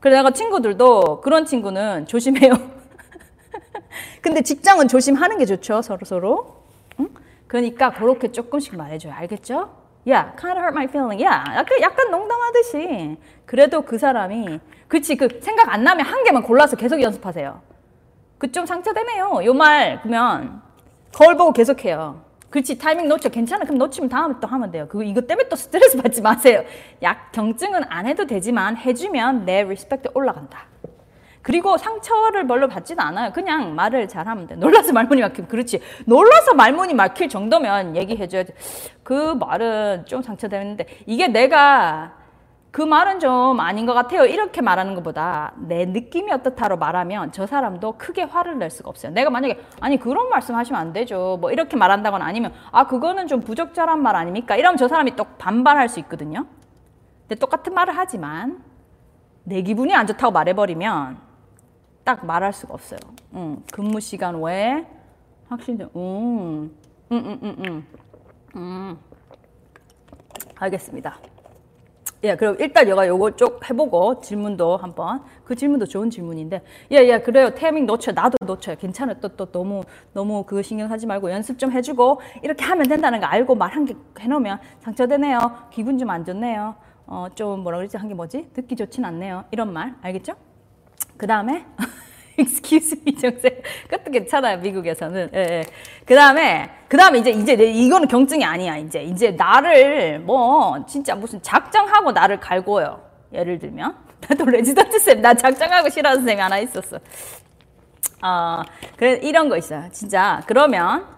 [0.00, 2.52] 그래서 내가 친구들도 그런 친구는 조심해요.
[4.22, 5.82] 근데 직장은 조심하는 게 좋죠.
[5.82, 6.64] 서로 서로.
[7.00, 7.08] 응?
[7.46, 9.12] 그러니까 그렇게 조금씩 말해줘요.
[9.12, 9.70] 알겠죠?
[10.06, 11.20] Yeah, kind of hurt my feeling.
[11.20, 13.16] Yeah, 약간, 약간 농담하듯이.
[13.44, 17.60] 그래도 그 사람이, 그치, 그 생각 안 나면 한 개만 골라서 계속 연습하세요.
[18.38, 19.40] 그 좀 상처되네요.
[19.44, 20.62] 요 말, 그러면
[21.12, 22.24] 거울 보고 계속해요.
[22.50, 23.28] 그렇지, 타이밍 놓쳐.
[23.28, 23.64] 괜찮아.
[23.64, 24.86] 그럼 놓치면 다음에 또 하면 돼요.
[24.88, 26.62] 그, 이것 때문에 또 스트레스 받지 마세요.
[27.02, 30.60] 약, 경증은 안 해도 되지만 해주면 내 respect 올라간다.
[31.46, 33.30] 그리고 상처를 별로 받지도 않아요.
[33.30, 34.56] 그냥 말을 잘하면 돼.
[34.56, 35.80] 놀라서 말문이 막히면 그렇지.
[36.04, 38.52] 놀라서 말문이 막힐 정도면 얘기해줘야지.
[39.04, 42.14] 그 말은 좀 상처되는데 이게 내가
[42.72, 44.24] 그 말은 좀 아닌 것 같아요.
[44.24, 49.12] 이렇게 말하는 것보다 내 느낌이 어떻다로 말하면 저 사람도 크게 화를 낼 수가 없어요.
[49.12, 51.38] 내가 만약에 아니 그런 말씀 하시면 안 되죠.
[51.40, 54.56] 뭐 이렇게 말한다거나 아니면 아 그거는 좀 부적절한 말 아닙니까?
[54.56, 56.44] 이러면 저 사람이 또 반발할 수 있거든요.
[57.20, 58.64] 근데 똑같은 말을 하지만
[59.44, 61.25] 내 기분이 안 좋다고 말해버리면
[62.06, 63.00] 딱 말할 수가 없어요.
[63.34, 63.60] 응.
[63.72, 64.86] 근무 시간 외에
[65.48, 66.70] 확실히 음,
[67.10, 67.86] 음, 음, 음, 음.
[68.54, 68.98] 음.
[70.54, 71.18] 알겠습니다.
[72.22, 77.18] 예, 그럼 일단 제가 요거 쭉 해보고 질문도 한번 그 질문도 좋은 질문인데 예, 예,
[77.18, 77.50] 그래요.
[77.56, 78.76] 태밍 놓쳐 나도 놓쳐요.
[78.76, 79.16] 괜찮아요.
[79.20, 83.26] 또, 또 너무 너무 그거 신경 하지 말고 연습 좀 해주고 이렇게 하면 된다는 거
[83.26, 85.38] 알고 말 한 개 해놓으면 상처되네요.
[85.72, 86.76] 기분 좀 안 좋네요.
[87.08, 87.96] 어, 좀 뭐라 그러지?
[87.96, 88.50] 한 게 뭐지?
[88.54, 89.44] 듣기 좋진 않네요.
[89.50, 90.34] 이런 말 알겠죠?
[91.16, 91.64] 그 다음에
[92.38, 95.64] excuse me 정색 그것도 괜찮아요 미국에서는 예, 예.
[96.04, 101.40] 그 다음에 그 다음에 이제 이제 이거는 경증이 아니야 이제 이제 나를 뭐 진짜 무슨
[101.42, 103.02] 작정하고 나를 갈궈요
[103.32, 103.96] 예를 들면
[104.28, 106.98] 나도 레지던트 쌤 나 작정하고 싫어하는 쌤이 하나 있었어
[108.22, 108.62] 어
[108.96, 111.16] 그래 이런 거 있어요 진짜 그러면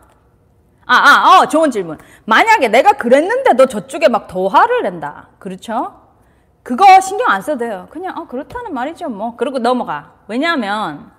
[0.90, 1.98] 아, 아, 어, 좋은 질문.
[2.24, 5.28] 만약에 내가 그랬는데도 저쪽에 막 더 화를 낸다.
[5.38, 6.07] 그렇죠?
[6.68, 7.88] 그거 신경 안 써도 돼요.
[7.90, 9.08] 그냥 어, 그렇다는 말이죠.
[9.08, 10.12] 뭐 그러고 넘어가.
[10.28, 11.10] 왜냐하면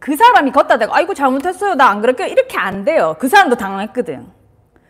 [0.00, 1.76] 그 사람이 걷다 대고 아이고 잘못했어요.
[1.76, 2.26] 나 안 그럴게요.
[2.26, 3.14] 이렇게 안 돼요.
[3.20, 4.26] 그 사람도 당황했거든.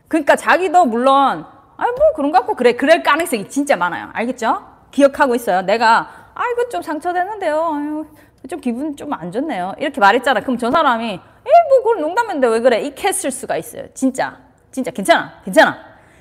[0.09, 1.45] 그러니까 자기도 물론
[1.77, 4.09] 아이 뭐 그런 거 같고 그래 그럴 가능성이 진짜 많아요.
[4.15, 4.65] 알겠죠?
[4.91, 5.61] 기억하고 있어요.
[5.61, 7.75] 내가 아이고 좀 상처됐는데요.
[7.75, 8.07] 아유,
[8.49, 9.75] 좀 기분 좀 안 좋네요.
[9.77, 10.41] 이렇게 말했잖아.
[10.41, 12.81] 그럼 저 사람이 에뭐 그건 농담인데 왜 그래?
[12.81, 13.85] 이렇게 수가 있어요.
[13.93, 14.39] 진짜
[14.73, 15.77] 진짜 괜찮아 괜찮아.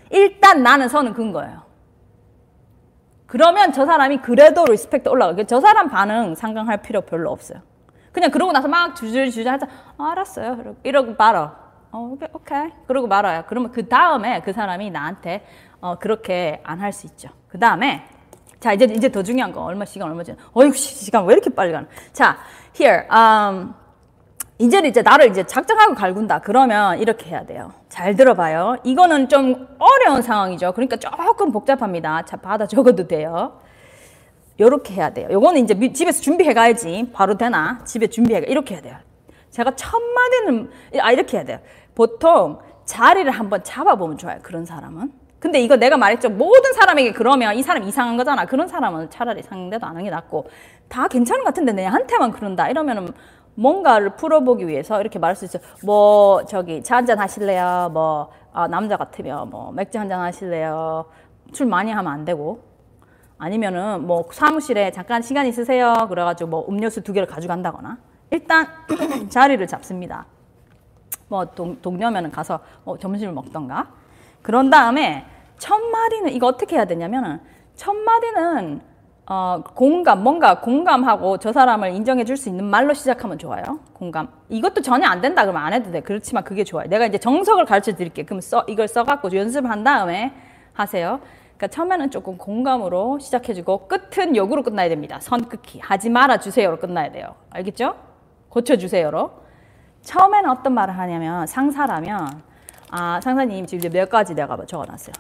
[0.10, 1.67] 일단 나는 선은 그은 거예요.
[3.28, 5.44] 그러면 저 사람이 그래도 respect 올라가.
[5.44, 7.60] 저 사람 반응 상관할 필요 별로 없어요.
[8.12, 9.68] 그냥 그러고 나서 막 주저주저 하자.
[9.98, 10.54] 아, 알았어요.
[10.54, 11.56] 이러고, 이러고 말아.
[11.92, 12.72] 어, 오케이, 오케이.
[12.88, 13.44] 그러고 말아요.
[13.48, 15.46] 그러면 그 다음에 그 사람이 나한테
[15.82, 17.30] 어, 그렇게 안 할 수 있죠.
[17.50, 18.04] 그 다음에
[18.60, 21.72] 자 이제 이제 더 중요한 거 얼마 시간 얼마 전 어이구 시간 왜 이렇게 빨리
[21.72, 21.86] 가나?
[22.12, 22.38] 자
[22.80, 23.74] here um,
[24.60, 26.40] 이제는 이제 나를 이제 작정하고 갈군다.
[26.40, 27.72] 그러면 이렇게 해야 돼요.
[27.90, 28.78] 잘 들어봐요.
[28.84, 30.72] 이거는 좀 어려운 상황이죠.
[30.72, 32.24] 그러니까 조금 복잡합니다.
[32.26, 33.60] 자, 받아 적어도 돼요.
[34.60, 35.28] 요렇게 해야 돼요.
[35.30, 37.08] 요거는 이제 집에서 준비해 가야지.
[37.14, 37.84] 바로 되나?
[37.86, 38.48] 집에 준비해 가.
[38.48, 38.98] 이렇게 해야 돼요.
[39.52, 41.60] 제가 첫 마디는 아 이렇게 해야 돼요.
[41.94, 44.40] 보통 자리를 한번 잡아보면 좋아요.
[44.42, 45.12] 그런 사람은.
[45.40, 46.30] 근데 이거 내가 말했죠.
[46.30, 48.46] 모든 사람에게 그러면 이 사람 이상한 거잖아.
[48.46, 50.48] 그런 사람은 차라리 상대도 안 하는 게 낫고
[50.90, 52.68] 다 괜찮은 것 같은데 내한테만 그런다.
[52.70, 53.10] 이러면은
[53.58, 55.64] 뭔가를 풀어보기 위해서 이렇게 말할 수 있어요.
[55.84, 57.90] 뭐 저기 차 한잔 하실래요?
[57.92, 61.06] 뭐 아, 남자 같으면 뭐 맥주 한잔 하실래요?
[61.54, 62.64] 술 많이 하면 안 되고
[63.40, 66.06] 아니면은 뭐 사무실에 잠깐 시간 있으세요?
[66.08, 67.98] 그래가지고 뭐 음료수 두 개를 가져간다거나
[68.30, 68.68] 일단
[69.30, 70.26] 자리를 잡습니다.
[71.28, 73.88] 뭐 동, 동료면은 가서 뭐 점심을 먹던가
[74.44, 75.26] 그런 다음에
[75.58, 77.42] 첫 마디는 이거 어떻게 해야 되냐면은
[77.76, 78.82] 첫 마디는
[79.30, 83.80] 어, 공감, 뭔가 공감하고 저 사람을 인정해 줄 수 있는 말로 시작하면 좋아요.
[83.94, 84.30] 공감.
[84.48, 86.02] 이것도 전혀 안 된다 그러면 안 해도 돼.
[86.02, 86.88] 그렇지만 그게 좋아요.
[86.88, 88.26] 내가 이제 정석을 가르쳐 드릴게요.
[88.26, 90.34] 그럼 써, 이걸 써갖고 연습을 한 다음에
[90.72, 91.20] 하세요.
[91.58, 95.20] 그러니까 처음에는 조금 공감으로 시작해주고 끝은 역으로 끝나야 됩니다.
[95.20, 95.80] 선 끊기.
[95.80, 97.36] 하지 말아 주세요로 끝나야 돼요.
[97.50, 97.96] 알겠죠?
[98.50, 99.32] 고쳐주세요로.
[100.04, 102.44] 처음에는 어떤 말을 하냐면 상사라면
[102.92, 105.14] 아 상사님 지금 몇 가지 내가 적어놨어요.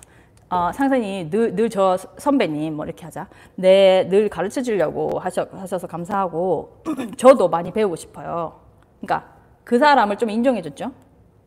[0.49, 3.27] 어, 상사님 늘늘저 선배님 뭐 이렇게 하자.
[3.55, 6.83] 네, 늘 가르쳐 주려고 하셔, 하셔서 감사하고
[7.17, 8.60] 저도 많이 배우고 싶어요.
[9.01, 9.29] 그러니까
[9.65, 10.91] 그 사람을 좀 인정해 줬죠.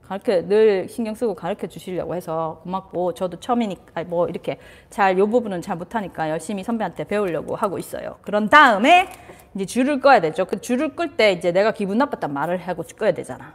[0.02, 4.58] 가르쳐 늘 신경 쓰고 가르쳐 주시려고 해서 고맙고 저도 처음이니까 뭐 이렇게
[4.90, 8.16] 잘 요 부분은 잘 못하니까 열심히 선배한테 배우려고 하고 있어요.
[8.20, 9.08] 그런 다음에
[9.54, 10.44] 이제 줄을 꺼야 되죠.
[10.44, 13.54] 그 줄을 끌 때 이제 내가 기분 나빴단 말을 하고 꺼야 되잖아.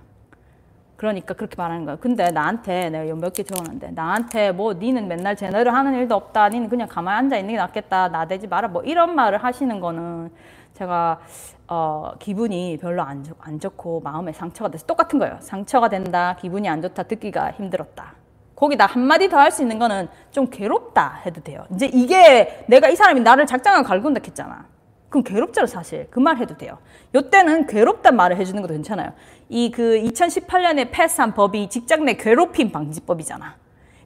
[1.05, 1.95] 그러니까 그렇게 말하는 거야.
[1.97, 6.49] 근데 나한테 내가 몇 개 적어놨는데 나한테 뭐 니는 맨날 제대로 하는 일도 없다.
[6.49, 8.07] 니는 그냥 가만히 앉아 있는 게 낫겠다.
[8.09, 8.67] 나대지 마라.
[8.69, 10.31] 뭐 이런 말을 하시는 거는
[10.73, 11.19] 제가
[11.67, 15.37] 어, 기분이 별로 안, 좋, 안 좋고 마음에 상처가 돼서 똑같은 거예요.
[15.41, 16.35] 상처가 된다.
[16.39, 17.03] 기분이 안 좋다.
[17.03, 18.13] 듣기가 힘들었다.
[18.55, 21.65] 거기다 한마디 더 할 수 있는 거는 좀 괴롭다 해도 돼요.
[21.73, 24.65] 이제 이게 내가 이 사람이 나를 작정하고 갈군다 했잖아.
[25.09, 26.77] 그럼 괴롭잖아 사실 그 말 해도 돼요.
[27.13, 29.13] 요때는 괴롭단 말을 해주는 것도 괜찮아요.
[29.49, 33.55] 이 그 2018년에 패스한 법이 직장 내 괴롭힘 방지법이잖아.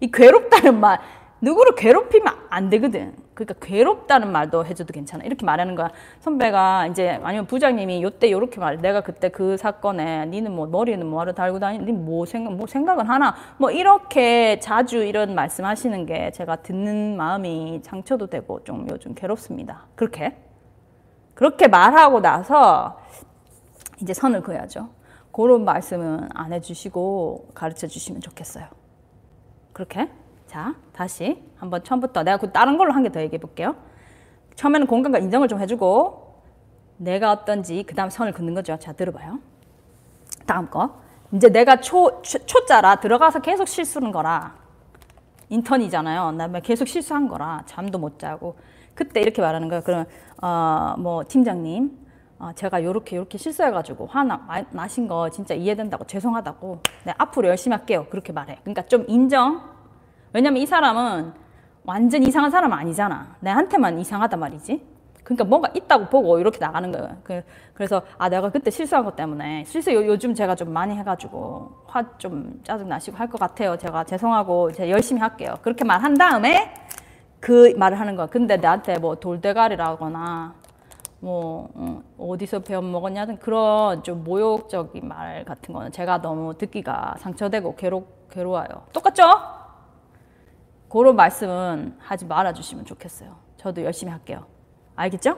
[0.01, 0.99] 이 괴롭다는 말
[1.41, 3.13] 누구를 괴롭히면 안 되거든.
[3.33, 5.23] 그러니까 괴롭다는 말도 해줘도 괜찮아.
[5.23, 5.89] 이렇게 말하는 거야.
[6.19, 8.77] 선배가 이제 아니면 부장님이 요때 요렇게 말.
[8.81, 11.79] 내가 그때 그 사건에 니는 뭐 머리는 뭐하러 달고 다니?
[11.79, 13.35] 니뭐 생각 뭐 생각은 하나?
[13.57, 19.85] 뭐 이렇게 자주 이런 말씀하시는 게 제가 듣는 마음이 상처도 되고 좀 요즘 괴롭습니다.
[19.95, 20.35] 그렇게.
[21.39, 22.99] 그렇게 말하고 나서
[24.01, 24.89] 이제 선을 그어야죠.
[25.31, 28.65] 그런 말씀은 안 해주시고 가르쳐 주시면 좋겠어요.
[29.71, 30.11] 그렇게.
[30.47, 33.77] 자, 다시 한번 처음부터 내가 그 다른 걸로 한 개 더 얘기해 볼게요.
[34.55, 36.41] 처음에는 공감과 인정을 좀 해주고
[36.97, 38.77] 내가 어떤지 그 다음 선을 긋는 거죠.
[38.77, 39.39] 자, 들어봐요.
[40.45, 40.99] 다음 거.
[41.31, 44.55] 이제 내가 초, 초, 초짜라 들어가서 계속 실수는 거라.
[45.47, 46.33] 인턴이잖아요.
[46.33, 47.63] 나 계속 실수한 거라.
[47.65, 48.57] 잠도 못 자고.
[48.99, 49.81] 그때 이렇게 말하는 거예요.
[49.81, 50.05] 그럼
[50.41, 51.97] 어, 뭐 팀장님,
[52.37, 58.07] 어, 제가 요렇게 요렇게 실수해가지고 화나 나신 거 진짜 이해된다고 죄송하다고 네, 앞으로 열심히 할게요.
[58.09, 58.57] 그렇게 말해.
[58.63, 59.61] 그러니까 좀 인정.
[60.33, 61.31] 왜냐면 이 사람은
[61.85, 63.37] 완전 이상한 사람 아니잖아.
[63.39, 64.85] 내한테만 이상하단 말이지.
[65.23, 67.17] 그러니까 뭔가 있다고 보고 이렇게 나가는 거예요.
[67.23, 67.41] 그,
[67.77, 72.03] 래서 아 내가 그때 실수한 것 때문에 실수 요, 즘 제가 좀 많이 해가지고 화
[72.17, 73.77] 좀 짜증 나시고 할 것 같아요.
[73.77, 75.55] 제가 죄송하고 제가 열심히 할게요.
[75.61, 76.73] 그렇게 말한 다음에
[77.39, 78.27] 그 말을 하는 거야.
[78.27, 80.53] 근데 나한테 뭐 돌대가리라거나
[81.21, 81.69] 뭐
[82.17, 88.05] 어, 디서 배워 먹었냐든 그런 좀 모욕적인 말 같은 거는 제가 너무 듣기가 상처되고 괴로,
[88.29, 88.67] 괴로워요.
[88.93, 89.23] 똑같죠?
[90.89, 93.35] 그런 말씀은 하지 말아 주시면 좋겠어요.
[93.57, 94.45] 저도 열심히 할게요.
[94.95, 95.37] 알겠죠?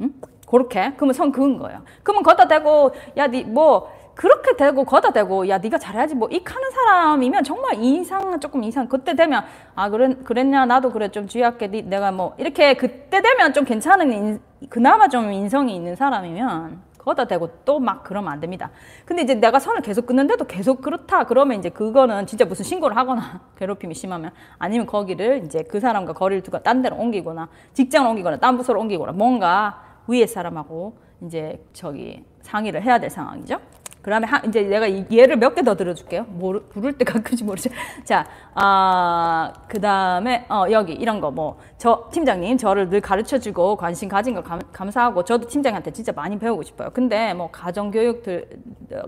[0.00, 0.14] 응?
[0.48, 1.82] 그렇게 그러면 선 그은 거예요.
[2.02, 7.76] 그러면 걷다 대고 야니뭐 그렇게 되고 거다 대고 야 네가 잘해야지 뭐 익하는 사람이면 정말
[7.80, 9.44] 이상 조금 이상 그때 되면
[9.76, 14.40] 아 그래 그랬냐 나도 그래 좀 주의할게 내가 뭐 이렇게 그때 되면 좀 괜찮은 인,
[14.68, 18.72] 그나마 좀 인성이 있는 사람이면 거다 대고 또 막 그러면 안 됩니다.
[19.04, 23.42] 근데 이제 내가 선을 계속 끊는데도 계속 그렇다 그러면 이제 그거는 진짜 무슨 신고를 하거나
[23.56, 28.56] 괴롭힘이 심하면 아니면 거기를 이제 그 사람과 거리를 두고 딴 데로 옮기거나 직장을 옮기거나 딴
[28.56, 33.60] 부서로 옮기거나 뭔가 위에 사람하고 이제 저기 상의를 해야 될 상황이죠.
[34.02, 36.24] 그다음에 하, 이제 내가 예를 몇 개 더 들어줄게요.
[36.28, 37.70] 모르, 부를 때 가끔씩 모르죠.
[38.04, 43.76] 자, 아, 그 다음에 어, 여기 이런 거 뭐 저 팀장님 저를 늘 가르쳐 주고
[43.76, 46.90] 관심 가진 거 감, 감사하고 저도 팀장한테 진짜 많이 배우고 싶어요.
[46.92, 48.48] 근데 뭐 가정 교육 들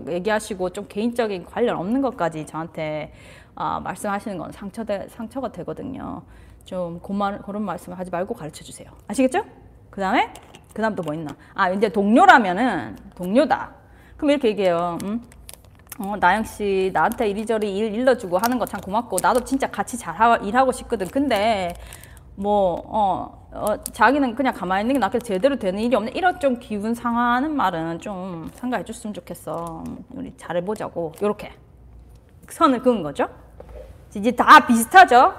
[0.07, 3.11] 얘기하시고 좀 개인적인 관련 없는 것까지 저한테
[3.55, 6.21] 아, 말씀하시는 건 상처돼 상처가 되거든요.
[6.65, 8.89] 좀 그만 그런 말씀 하지 말고 가르쳐 주세요.
[9.07, 9.43] 아시겠죠?
[9.89, 10.31] 그 다음에
[10.73, 11.35] 그 다음 또 뭐 있나?
[11.53, 13.80] 아 이제 동료라면은 동료다.
[14.21, 14.99] 그럼 이렇게 얘기해요.
[15.03, 15.19] 음?
[15.97, 20.13] 어, 나영 씨 나한테 이리저리 일 일러주고 하는 거 참 고맙고 나도 진짜 같이 잘
[20.13, 21.07] 하, 일하고 싶거든.
[21.07, 21.73] 근데
[22.35, 25.25] 뭐 어, 어, 자기는 그냥 가만히 있는 게 낫겠어.
[25.25, 26.11] 제대로 되는 일이 없네.
[26.13, 29.83] 이런 좀 기분 상하는 말은 좀 상가해 줬으면 좋겠어.
[30.11, 31.13] 우리 잘해보자고.
[31.19, 31.51] 요렇게
[32.47, 33.27] 선을 그은 거죠.
[34.13, 35.33] 이제 다 비슷하죠.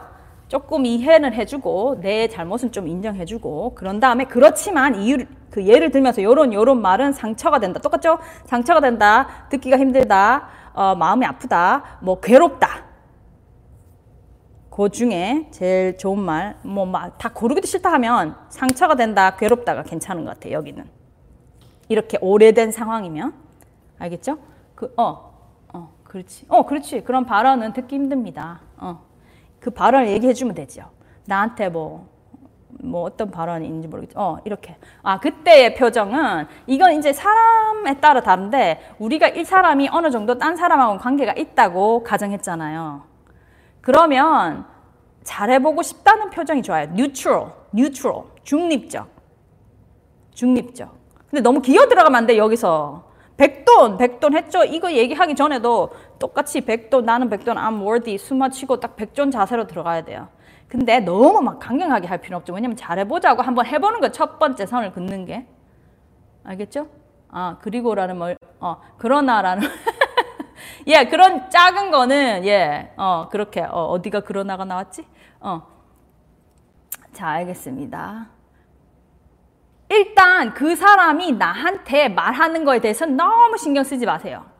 [0.53, 6.53] 조금 이해는 해주고 내 잘못은 좀 인정해주고 그런 다음에 그렇지만 이유 그 예를 들면서 요런
[6.53, 7.81] 요런 말은 상처가 된다.
[7.81, 8.19] 똑같죠?
[8.45, 9.47] 상처가 된다.
[9.49, 10.47] 듣기가 힘들다.
[10.75, 11.99] 어, 마음이 아프다.
[12.03, 12.85] 뭐 괴롭다.
[14.69, 16.85] 그 중에 제일 좋은 말 뭐
[17.17, 20.85] 다 고르기도 싫다 하면 상처가 된다 괴롭다가 괜찮은 것 같아요 여기는.
[21.89, 23.33] 이렇게 오래된 상황이면.
[23.99, 24.37] 알겠죠?
[24.75, 25.33] 그어
[25.73, 26.45] 어, 그렇지.
[26.51, 27.05] 어 그렇지.
[27.05, 28.61] 그런 발언은 듣기 힘듭니다.
[28.77, 29.12] 어.
[29.63, 30.91] 그 발언을 얘기해 주면 되죠.
[31.25, 32.09] 나한테 뭐,
[32.69, 34.19] 뭐 어떤 발언이 있는지 모르겠죠.
[34.19, 34.77] 어, 이렇게.
[35.03, 40.99] 아, 그때의 표정은 이건 이제 사람에 따라 다른데 우리가 이 사람이 어느 정도 딴 사람하고
[40.99, 43.05] 관계가 있다고 가정했잖아요.
[43.81, 44.67] 그러면
[45.23, 46.89] 잘해보고 싶다는 표정이 좋아요.
[46.91, 49.07] neutral, neutral, 중립적.
[50.35, 50.93] 중립적.
[51.31, 53.13] 근데 너무 기어 들어가면 안 돼, 여기서.
[53.37, 54.65] 백돈, 백돈 했죠?
[54.65, 55.91] 이거 얘기하기 전에도
[56.23, 60.29] 똑같이 백돈, 나는 백돈, I'm worthy, 숨어 치고 딱 백존 자세로 들어가야 돼요.
[60.69, 62.55] 근데 너무 막 강경하게 할 필요 없죠.
[62.55, 65.49] 왜냐면 잘해보자고 한번 해보는 거 첫 번째 선을 긋는 게.
[66.45, 66.87] 알겠죠?
[67.29, 69.67] 아, 그리고라는 뭘, 어, 그러나라는.
[70.87, 75.05] 예, 그런 작은 거는, 예, 어, 그렇게, 어, 어디가 그러나가 나왔지?
[75.41, 75.67] 어.
[77.13, 78.29] 자, 알겠습니다.
[79.89, 84.52] 일단 그 사람이 나한테 말하는 거에 대해서 너무 신경 쓰지 마세요.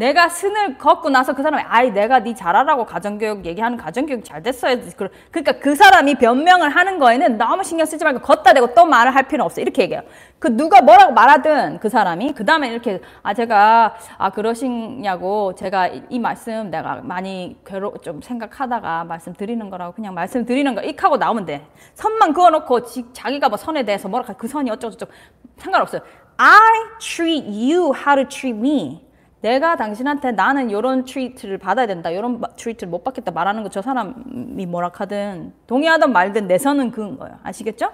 [0.00, 4.96] 내가 스을 걷고 나서 그 사람이 아이 내가 네 잘하라고 가정교육 얘기하는 가정교육 잘 됐어야지.
[5.30, 9.24] 그러니까 그 사람이 변명을 하는 거에는 너무 신경 쓰지 말고 거따 대고 또 말을 할
[9.24, 9.60] 필요는 없어.
[9.60, 10.02] 이렇게 얘기해요.
[10.38, 16.02] 그 누가 뭐라고 말하든 그 사람이 그 다음에 이렇게 아 제가 아 그러시냐고 제가 이,
[16.08, 21.66] 이 말씀 내가 많이 괴로 좀 생각하다가 말씀드리는 거라고 그냥 말씀드리는 거 익하고 나오면 돼.
[21.92, 25.12] 선만 그어놓고 지, 자기가 뭐 선에 대해서 뭐라 그 선이 어쩌고저쩌고
[25.58, 26.00] 상관없어요.
[26.38, 29.09] I teach you how to treat me.
[29.40, 34.66] 내가 당신한테 나는 이런 treat를 받아야 된다, 이런 treat를 못 받겠다 말하는 거 저 사람이
[34.66, 37.38] 뭐라 하든 동의하든 말든 내 선은 그은 거예요.
[37.42, 37.90] 아시겠죠?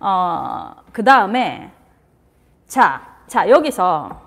[0.00, 1.70] 어, 그 다음에
[2.66, 4.20] 자, 자 여기서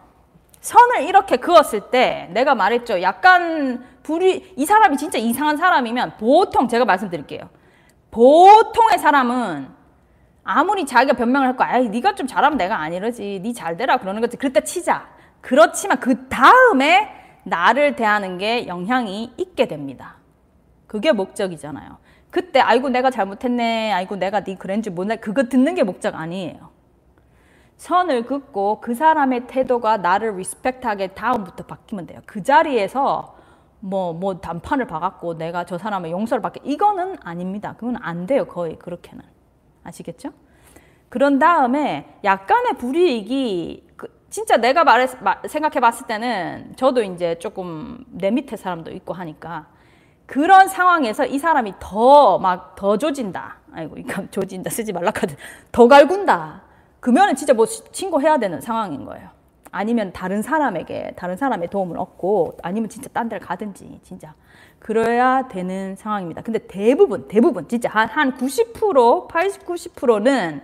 [0.62, 3.02] 선을 이렇게 그었을 때 내가 말했죠.
[3.02, 7.50] 약간 불이 이 사람이 진짜 이상한 사람이면 보통 제가 말씀드릴게요.
[8.10, 9.67] 보통의 사람은
[10.43, 11.70] 아무리 자기가 변명을 할 거야.
[11.70, 13.41] 아이, 네가 좀 잘하면 내가 아니러지.
[13.43, 14.38] 네 잘 되라 그러는 거지.
[14.38, 15.06] 그랬다 치자.
[15.41, 17.10] 그렇지만 그 다음에
[17.43, 20.15] 나를 대하는 게 영향이 있게 됩니다.
[20.88, 21.97] 그게 목적이잖아요.
[22.30, 23.93] 그때 아이고 내가 잘못했네.
[23.93, 25.15] 아이고 내가 네 그랬는지 몰라.
[25.15, 26.69] 그거 듣는 게 목적 아니에요.
[27.78, 32.19] 선을 긋고 그 사람의 태도가 나를 리스펙트하게 다음부터 바뀌면 돼요.
[32.26, 33.36] 그 자리에서
[33.80, 37.76] 뭐, 뭐 단판을 박았고 내가 저 사람의 용서를 받게 이거는 아닙니다.
[37.78, 38.45] 그건 안 돼요.
[38.45, 39.23] 거의 그렇게는.
[39.84, 40.32] 아시겠죠?
[41.10, 43.87] 그런 다음에 약간의 불이익이
[44.30, 45.08] 진짜 내가 말해,
[45.48, 49.68] 생각해 봤을 때는 저도 이제 조금 내 밑에 사람도 있고 하니까
[50.26, 53.58] 그런 상황에서 이 사람이 더 막더 조진다.
[53.74, 55.36] 아이고, 이거 조진다 쓰지 말라 카드.
[55.72, 56.63] 더 갈군다.
[57.00, 59.30] 그러면은 진짜 뭐 신고해야 되는 상황인 거예요.
[59.72, 64.34] 아니면 다른 사람에게 다른 사람의 도움을 얻고 아니면 진짜 딴 데를 가든지 진짜
[64.80, 66.42] 그래야 되는 상황입니다.
[66.42, 70.62] 근데 대부분 대부분 진짜 한 한 90% 80 90%는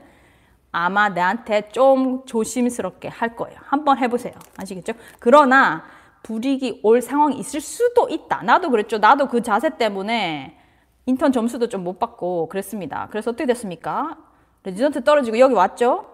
[0.74, 3.58] 아마 내한테 좀 조심스럽게 할 거예요.
[3.64, 4.34] 한번 해보세요.
[4.58, 4.94] 아시겠죠?
[5.20, 5.84] 그러나
[6.24, 8.44] 불이익이 올 상황이 있을 수도 있다.
[8.44, 8.98] 나도 그랬죠.
[8.98, 10.58] 나도 그 자세 때문에
[11.06, 13.08] 인턴 점수도 좀 못 받고 그랬습니다.
[13.12, 14.18] 그래서 어떻게 됐습니까?
[14.64, 16.06] 레지던트 떨어지고 여기 왔죠?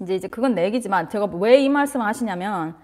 [0.00, 2.76] 이제 이제 그건 내 얘기지만 제가 왜 이 말씀을 하시냐면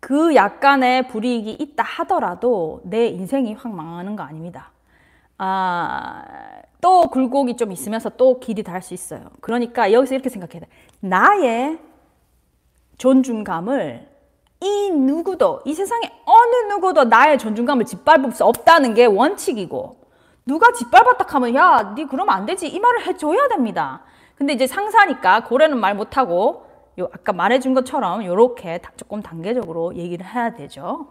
[0.00, 4.70] 그 약간의 불이익이 있다 하더라도 내 인생이 확 망하는 거 아닙니다.
[5.38, 6.22] 아,
[6.86, 9.22] 또 굴곡이 좀 있으면서 또 길이 날 수 있어요.
[9.40, 10.68] 그러니까 여기서 이렇게 생각해야 돼.
[11.00, 11.80] 나의
[12.96, 14.08] 존중감을
[14.60, 19.96] 이 누구도 이 세상에 어느 누구도 나의 존중감을 짓밟을 수 없다는 게 원칙이고
[20.46, 22.68] 누가 짓밟았다 하면 야, 네 그러면 안 되지.
[22.68, 24.02] 이 말을 해줘야 됩니다.
[24.36, 26.66] 근데 이제 상사니까 고래는 말 못하고
[27.00, 31.08] 요 아까 말해준 것처럼 요렇게 조금 단계적으로 얘기를 해야 되죠.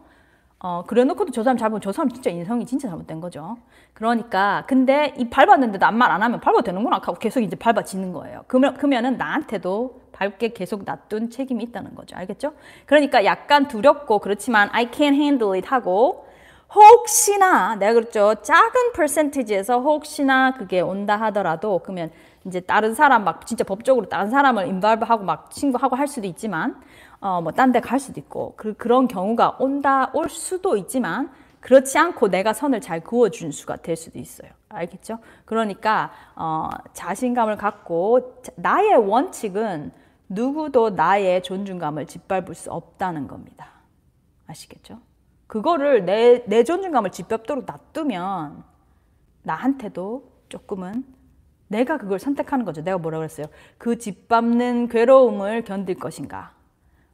[0.68, 3.56] 어, 그래 놓고도 저 사람 잡으면 저 사람 진짜 인성이 진짜 잘못된 거죠.
[3.94, 8.46] 그러니까, 근데 이 밟았는데도 아무 말 안 하면 밟아도 되는구나 하고 계속 이제 밟아지는 거예요.
[8.48, 12.16] 그러면, 그러면은 나한테도 밟게 계속 놔둔 책임이 있다는 거죠.
[12.16, 12.54] 알겠죠?
[12.88, 16.26] 그러니까 약간 두렵고 그렇지만 I can't handle it 하고
[16.74, 18.34] 혹시나 내가 그랬죠.
[18.42, 22.10] 작은 퍼센티지에서 혹시나 그게 온다 하더라도 그러면
[22.46, 26.82] 이제 다른 사람 막 진짜 법적으로 다른 사람을 인발브하고 막 친구하고 할 수도 있지만
[27.22, 31.98] 어 뭐 딴 데 갈 수도 있고 그 그런 경우가 온다 올 수도 있지만 그렇지
[31.98, 34.52] 않고 내가 선을 잘 그어준 수가 될 수도 있어요.
[34.70, 35.18] 알겠죠?
[35.46, 39.92] 그러니까 어 자신감을 갖고 나의 원칙은
[40.30, 43.70] 누구도 나의 존중감을 짓밟을 수 없다는 겁니다.
[44.48, 45.00] 아시겠죠?
[45.48, 48.64] 그거를 내, 내 존중감을 짓밟도록 놔두면
[49.44, 51.06] 나한테도 조금은
[51.68, 52.84] 내가 그걸 선택하는 거죠.
[52.84, 53.48] 내가 뭐라 그랬어요?
[53.78, 56.54] 그 짓밟는 괴로움을 견딜 것인가?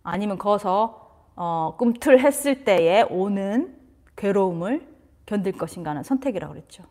[0.03, 3.75] 아니면 거서 어, 꿈틀했을 때에 오는
[4.15, 4.87] 괴로움을
[5.25, 6.83] 견딜 것인가는 선택이라고 그랬죠.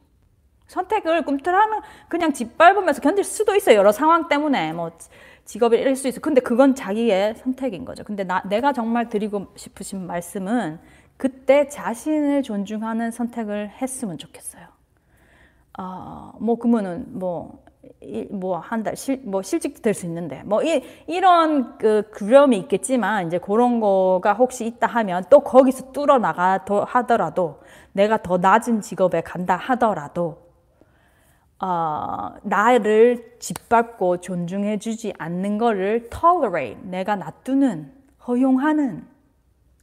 [0.67, 3.77] 선택을 꿈틀하는 그냥 짓밟으면서 견딜 수도 있어요.
[3.77, 4.93] 여러 상황 때문에 뭐
[5.45, 6.21] 직업이 이럴 수 있어.
[6.21, 8.05] 근데 그건 자기의 선택인 거죠.
[8.05, 10.79] 근데 나, 내가 정말 드리고 싶으신 말씀은
[11.17, 14.67] 그때 자신을 존중하는 선택을 했으면 좋겠어요.
[15.79, 17.65] 어, 뭐 그러면은 뭐
[18.31, 23.81] 뭐한 달 실 뭐 실직 될수 있는데 뭐 이, 이런 그 그럼이 있겠지만 이제 그런
[23.81, 27.61] 거가 혹시 있다 하면 또 거기서 뚫어 나가 하더라도
[27.93, 30.51] 내가 더 낮은 직업에 간다 하더라도
[31.63, 37.93] 어, 나를 짓밟고 존중해 주지 않는 거를 tolerate 내가 놔두는
[38.27, 39.07] 허용하는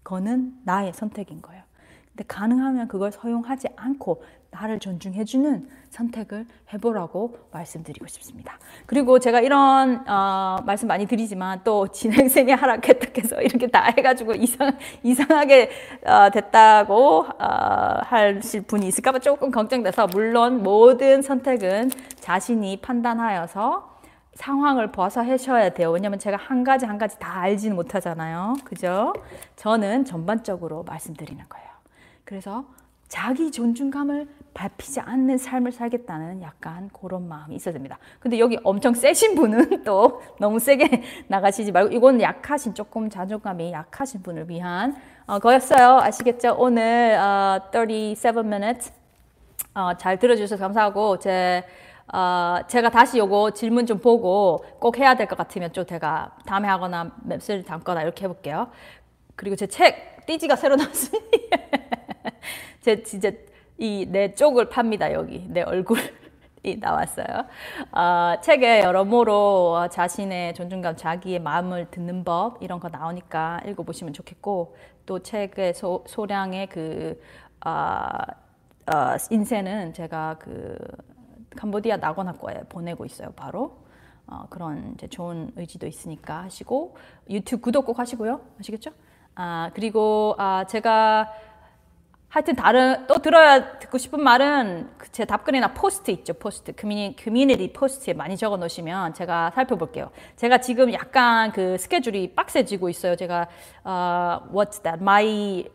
[0.04, 1.64] 거는 나의 선택인 거예요.
[2.10, 8.58] 근데 가능하면 그걸 허용하지 않고 나를 존중해주는 선택을 해보라고 말씀드리고 싶습니다.
[8.86, 14.78] 그리고 제가 이런 어, 말씀 많이 드리지만 또 진행생이 하락했다 해서 이렇게 다 해가지고 이상,
[15.04, 15.70] 이상하게
[16.06, 23.98] 어, 됐다고 어, 하실 분이 있을까봐 조금 걱정돼서 물론 모든 선택은 자신이 판단하여서
[24.38, 25.92] 상황을 봐서 하셔야 돼요.
[25.92, 28.56] 왜냐면 제가 한 가지 한 가지 다 알지는 못하잖아요.
[28.64, 29.14] 그죠?
[29.56, 31.68] 저는 전반적으로 말씀드리는 거예요.
[32.24, 32.66] 그래서
[33.08, 38.00] 자기 존중감을 밟히지 않는 삶을 살겠다는 약간 그런 마음이 있어야 됩니다.
[38.20, 44.24] 근데 여기 엄청 세신 분은 또 너무 세게 나가시지 말고 이건 약하신 조금 자존감이 약하신
[44.24, 44.96] 분을 위한
[45.28, 46.00] 어, 거였어요.
[46.00, 46.56] 아시겠죠?
[46.58, 48.92] 오늘 어, 37 minutes
[49.76, 51.64] 어, 잘 들어주셔서 감사하고 제
[52.12, 56.68] 어, 제가 다시 요거 질문 좀 보고 꼭 해야 될 것 같으면 좀 제가 다음에
[56.68, 58.70] 하거나 맵스를 담거나 이렇게 해볼게요.
[59.36, 61.22] 그리고 제 책 띠지가 새로 나왔으니
[62.88, 63.30] 제 진짜
[63.78, 65.98] 이 내 쪽을 팝니다 여기 내 얼굴.
[66.64, 67.26] 이 나왔어요.
[67.92, 75.20] 어, 책에 여러모로 자신의 존중감, 자기의 마음을 듣는 법 이런 거 나오니까 읽어보시면 좋겠고 또
[75.20, 77.22] 책의 소, 소량의 그
[77.66, 80.78] 어, 어, 인쇄는 제가 그
[81.58, 83.34] 캄보디아 낙원학과에 보내고 있어요.
[83.36, 83.80] 바로
[84.28, 86.96] 어, 그런 이제 좋은 의지도 있으니까 하시고
[87.30, 88.40] 유튜브 구독 꼭 하시고요.
[88.62, 88.92] 아시겠죠?
[89.36, 91.32] 아 그리고 아 제가
[92.30, 96.74] 하여튼 다른 또 들어야 듣고 싶은 말은 그제 답글이나 포스트 있죠 포스트.
[96.74, 100.12] 커뮤니, 커뮤니티 포스트에 많이 적어 놓으시면 제가 살펴볼게요.
[100.36, 103.16] 제가 지금 약간 그 스케줄이 빡세지고 있어요.
[103.16, 103.48] 제가
[103.86, 105.02] 어, what's that?
[105.02, 105.66] my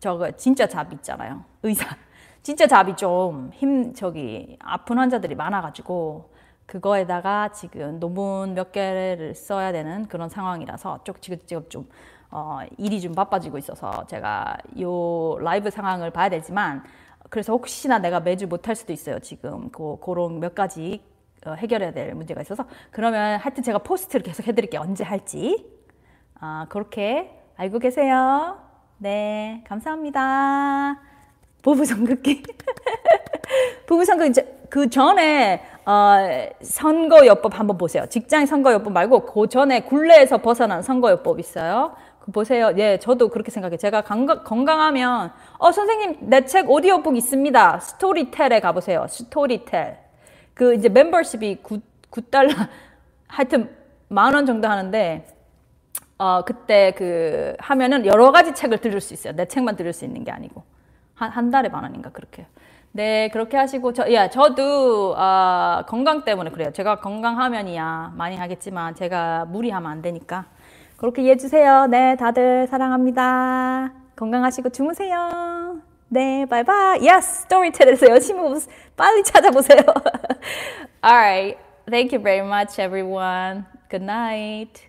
[0.00, 1.44] 저거 진짜 잡 있잖아요.
[1.62, 1.86] 의사.
[2.42, 6.30] 진짜 잡이 좀 힘 저기 아픈 환자들이 많아가지고
[6.66, 11.88] 그거에다가 지금 논문 몇 개를 써야 되는 그런 상황이라서 쪽 지금 지금 좀
[12.30, 16.82] 어, 일이 좀 바빠지고 있어서 제가 요 라이브 상황을 봐야 되지만
[17.30, 21.02] 그래서 혹시나 내가 매주 못할 수도 있어요 지금 그 그런 몇 가지
[21.44, 25.66] 어, 해결해야 될 문제가 있어서 그러면 하여튼 제가 포스트를 계속 해드릴게요 언제 할지
[26.38, 28.66] 아 그렇게 알고 계세요
[28.98, 30.98] 네 감사합니다.
[31.62, 32.42] 부부 선긋기.
[33.86, 36.16] 부부 선긋기 이제 그 전에 어,
[36.62, 38.06] 선거요법 한번 보세요.
[38.06, 41.94] 직장 선거요법 말고 그 전에 굴레에서 벗어난 선거요법 있어요.
[42.26, 42.72] 그 보세요.
[42.76, 43.78] 예, 저도 그렇게 생각해요.
[43.78, 47.80] 제가 건강, 건강하면 어 선생님 내 책 오디오북 있습니다.
[47.80, 49.06] 스토리텔에 가보세요.
[49.08, 49.98] 스토리텔.
[50.54, 52.50] 그 이제 멤버십이 9, 9달러
[53.28, 53.70] 하여튼
[54.08, 55.26] 만 원 정도 하는데
[56.18, 59.34] 어 그때 그 하면은 여러 가지 책을 들을 수 있어요.
[59.34, 60.62] 내 책만 들을 수 있는 게 아니고.
[61.14, 62.46] 한, 한 달에 만 원인가 그렇게.
[62.92, 66.72] 네, 그렇게 하시고, 저, 야, 저도, 어, 건강 때문에 그래요.
[66.72, 70.46] 제가 건강하면이야 많이 하겠지만, 제가 무리하면 안 되니까.
[70.96, 71.86] 그렇게 이해해 주세요.
[71.86, 73.92] 네, 다들 사랑합니다.
[74.16, 75.80] 건강하시고 주무세요.
[76.08, 77.06] 네, 바이바이.
[77.06, 78.40] Yes, 스토리텔에서 열심히
[78.96, 79.80] 빨리 찾아보세요.
[81.04, 81.58] Alright.
[81.88, 83.66] Thank you very much, everyone.
[83.90, 84.88] Good night.